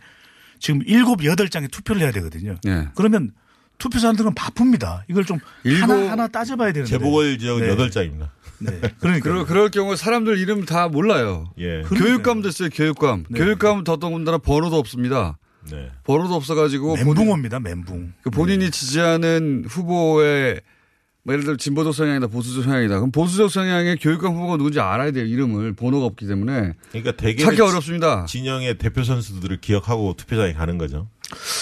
[0.58, 2.56] 지금 일곱 여덟 장의 투표를 해야 되거든요.
[2.62, 2.88] 네.
[2.94, 3.32] 그러면
[3.80, 5.04] 투표사람들은 바쁩니다.
[5.08, 5.40] 이걸 좀
[5.80, 6.88] 하나 하나 따져봐야 되는데.
[6.88, 7.76] 재보궐 지역은 네.
[7.76, 8.28] 8자입니다.
[8.60, 8.78] 네.
[9.00, 11.50] 그러니까 그럴, 그럴 경우 사람들 이름 다 몰라요.
[11.58, 11.82] 예.
[11.82, 13.24] 교육감도 있어요, 교육감.
[13.28, 13.38] 네.
[13.38, 15.38] 교육감은 더더군다나 번호도 없습니다.
[15.70, 15.90] 네.
[16.04, 16.96] 번호도 없어가지고.
[16.96, 18.12] 멘붕입니다, 멘붕.
[18.22, 20.60] 그 본인이 지지하는 후보의
[21.22, 22.96] 뭐 예를 들어 진보적 성향이다, 보수적 성향이다.
[22.96, 25.74] 그럼 보수적 성향의 교육감 후보가 누군지 알아야 돼요, 이름을.
[25.74, 26.72] 번호가 없기 때문에.
[26.90, 28.24] 그러니까 되게 찾기 어렵습니다.
[28.26, 31.08] 진영의 대표 선수들을 기억하고 투표장에 가는 거죠.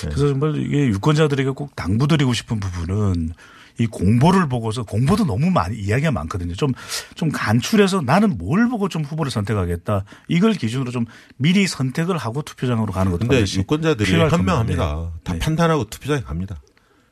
[0.03, 3.33] 그래서 정말 이게 유권자들에게 꼭 당부드리고 싶은 부분은
[3.79, 6.55] 이 공보를 보고서 공보도 너무 많이 이야기가 많거든요.
[6.55, 6.73] 좀,
[7.15, 10.05] 좀 간추려서 나는 뭘 보고 좀 후보를 선택하겠다.
[10.27, 11.07] 이걸 기준으로 좀
[11.37, 14.97] 미리 선택을 하고 투표장으로 가는 것도 근데 유권자들이 현명합니다.
[14.97, 15.21] 네.
[15.23, 16.61] 다 판단하고 투표장에 갑니다.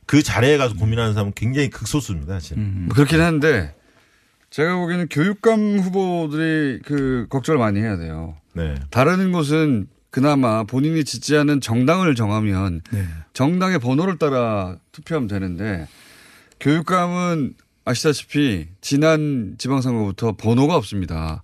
[0.06, 2.56] 그 자리에 가서 고민하는 사람은 굉장히 극소수입니다, 사실.
[2.56, 2.84] 음.
[2.86, 3.74] 뭐 그렇긴 한데
[4.50, 8.36] 제가 보기에는 교육감 후보들이 그 걱정을 많이 해야 돼요.
[8.54, 8.74] 네.
[8.90, 9.88] 다른 곳은
[10.20, 13.04] 그나마 본인이 지지하는 정당을 정하면 네.
[13.34, 15.86] 정당의 번호를 따라 투표하면 되는데
[16.58, 17.52] 교육감은
[17.84, 21.42] 아시다시피 지난 지방선거부터 번호가 없습니다.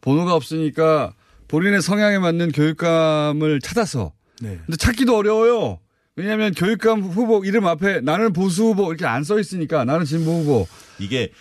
[0.00, 1.12] 번호가 없으니까
[1.46, 4.10] 본인의 성향에 맞는 교육감을 찾아서
[4.42, 4.58] 네.
[4.66, 5.78] 근데 찾기도 어려워요.
[6.16, 10.66] 왜냐하면 교육감 후보 이름 앞에 나는 보수 후보 이렇게 안 써 있으니까 나는 진보 후보.
[11.00, 11.32] 이게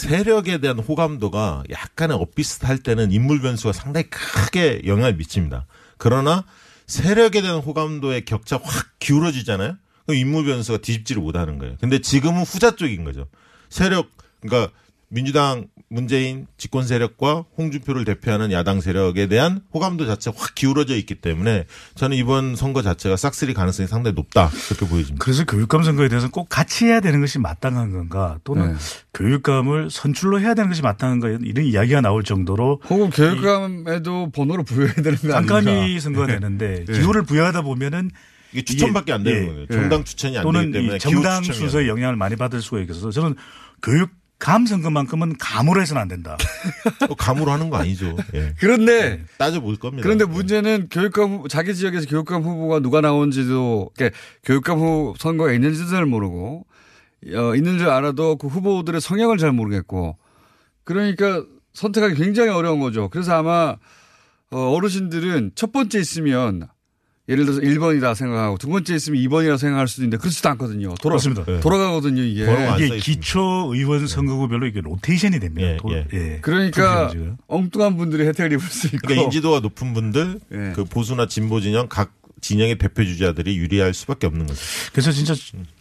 [0.00, 5.66] 세력에 대한 호감도가 약간의 엇비슷할 때는 인물 변수가 상당히 크게 영향을 미칩니다.
[5.98, 6.44] 그러나
[6.86, 9.76] 세력에 대한 호감도의 격차 확 기울어지잖아요.
[10.06, 11.76] 그럼 인물 변수가 뒤집지를 못하는 거예요.
[11.80, 13.26] 근데 지금은 후자 쪽인 거죠.
[13.68, 14.10] 세력
[14.40, 14.72] 그러니까
[15.10, 21.66] 민주당 문재인 집권 세력과 홍준표를 대표하는 야당 세력에 대한 호감도 자체가 확 기울어져 있기 때문에
[21.96, 25.24] 저는 이번 선거 자체가 싹쓸이 가능성이 상당히 높다 그렇게 보여집니다.
[25.24, 28.78] 그래서 교육감 선거에 대해서는 꼭 같이 해야 되는 것이 마땅한 건가 또는 네.
[29.12, 35.18] 교육감을 선출로 해야 되는 것이 마땅한가 이런 이야기가 나올 정도로 혹은 교육감에도 번호를 부여해야 되는
[35.18, 35.56] 거 아닌가.
[35.56, 36.92] 깜깜이 선거가 되는데 네.
[36.92, 38.12] 기호를 부여하다 보면은
[38.52, 39.66] 이게 추천밖에 안 되는 거예요.
[39.66, 43.34] 정당 추천이 안 되기 때문에 이 정당 순서에 영향을 많이 받을 수가 있어서 저는
[43.82, 46.36] 교육 감 선거만큼은 감으로 해서는 안 된다.
[47.08, 48.16] 어, 감으로 하는 거 아니죠.
[48.34, 48.54] 예.
[48.58, 50.02] 그런데 따져볼 겁니다.
[50.02, 55.90] 그런데 문제는 교육감 후- 자기 지역에서 교육감 후보가 누가 나온지도 그러니까 교육감 후 선거가 있는지도
[55.90, 56.66] 잘 모르고
[57.34, 60.16] 어, 있는 줄 알아도 그 후보들의 성향을 잘 모르겠고
[60.84, 63.08] 그러니까 선택하기 굉장히 어려운 거죠.
[63.10, 63.76] 그래서 아마
[64.50, 66.66] 어, 어르신들은 첫 번째 있으면
[67.30, 70.88] 예를 들어서 1번이다 생각하고 두 번째 있으면 2번이라 생각할 수도 있는데 그렇지도 않거든요.
[71.00, 71.44] 돌아, 그렇습니다.
[71.44, 71.60] 네.
[71.60, 72.44] 돌아가거든요, 이게.
[72.78, 75.76] 이게 기초 의원 선거구별로 이게 로테이션이 됩니다.
[75.80, 76.38] 도- 예.
[76.42, 77.36] 그러니까 투표지가.
[77.46, 78.98] 엉뚱한 분들이 혜택을 입을 수 있고.
[79.02, 80.72] 그러니까 인지도가 높은 분들, 예.
[80.74, 84.60] 그 보수나 진보 진영 각 진영의 대표 주자들이 유리할 수밖에 없는 거죠.
[84.92, 85.34] 그래서 진짜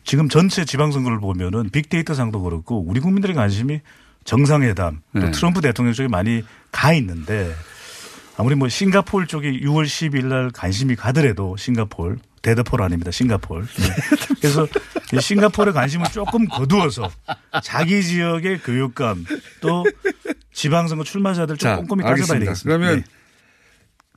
[0.04, 3.80] 지금 전체 지방선거를 보면은 빅데이터 상도 그렇고 우리 국민들의 관심이
[4.26, 5.32] 정상회담 또 네.
[5.32, 7.54] 트럼프 대통령 쪽에 많이 가 있는데
[8.40, 13.12] 아무리 뭐 싱가폴 쪽에 6월 10일 날 관심이 가더라도 싱가폴 데드풀 아닙니다.
[13.12, 13.66] 싱가폴.
[13.66, 14.36] 네.
[14.40, 14.66] 그래서
[15.14, 17.12] 이 싱가폴의 관심을 조금 거두어서
[17.62, 19.26] 자기 지역의 교육감
[19.60, 19.84] 또
[20.54, 22.40] 지방선거 출마자들 좀 자, 꼼꼼히 따져봐야.
[22.40, 22.62] 되겠습니다.
[22.64, 23.04] 그러면 네.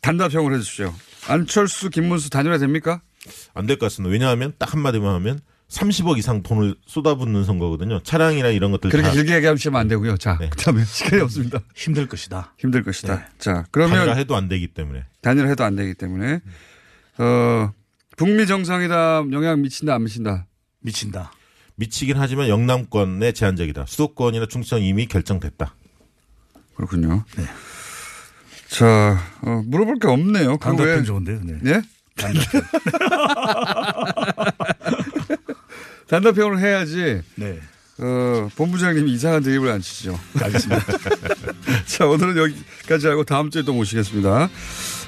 [0.03, 0.95] 단답형을 해주십시오.
[1.27, 3.01] 안철수, 김문수 단일화 됩니까?
[3.55, 4.13] 안 될 것 같습니다.
[4.13, 5.41] 왜냐하면 딱 한마디만 하면
[5.73, 8.01] 30억 이상 돈을 쏟아붓는 선거거든요.
[8.03, 10.19] 차량이나 이런 것들 그렇게 다 길게 얘기하시면 안 되고요.
[10.19, 11.61] 자, 그다음에 시간이 없습니다.
[11.75, 12.55] 힘들 것이다.
[12.59, 13.17] 힘들 것이다.
[13.17, 13.25] 네.
[13.39, 16.41] 자, 그러면 단일화 해도 안 되기 때문에 단일화 해도 안 되기 때문에
[17.19, 17.73] 어
[18.17, 20.47] 북미 정상회담 영향 미친다 안 미친다?
[20.81, 21.33] 미친다.
[21.77, 23.87] 미치긴 하지만 영남권에 제한적이다.
[23.87, 25.75] 수도권이나 충청 이미 결정됐다.
[26.77, 27.25] 그렇군요.
[28.69, 30.59] 자, 어, 물어볼 게 없네요.
[30.59, 31.41] 그 외에- 좋은데요.
[31.45, 31.59] 네.
[31.63, 31.81] 네?
[36.13, 37.23] 단답형을 해야지.
[37.37, 37.59] 네.
[37.99, 40.19] 어, 본부장님이 이상한 드립을 안 치죠.
[40.43, 40.85] 알겠습니다.
[41.87, 44.51] 자, 오늘은 여기까지 하고 다음 주에 또 모시겠습니다.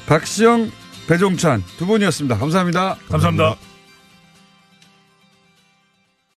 [0.06, 0.70] 박시영,
[1.06, 2.38] 배종찬 두 분이었습니다.
[2.38, 2.96] 감사합니다.
[3.10, 3.73] 감사합니다.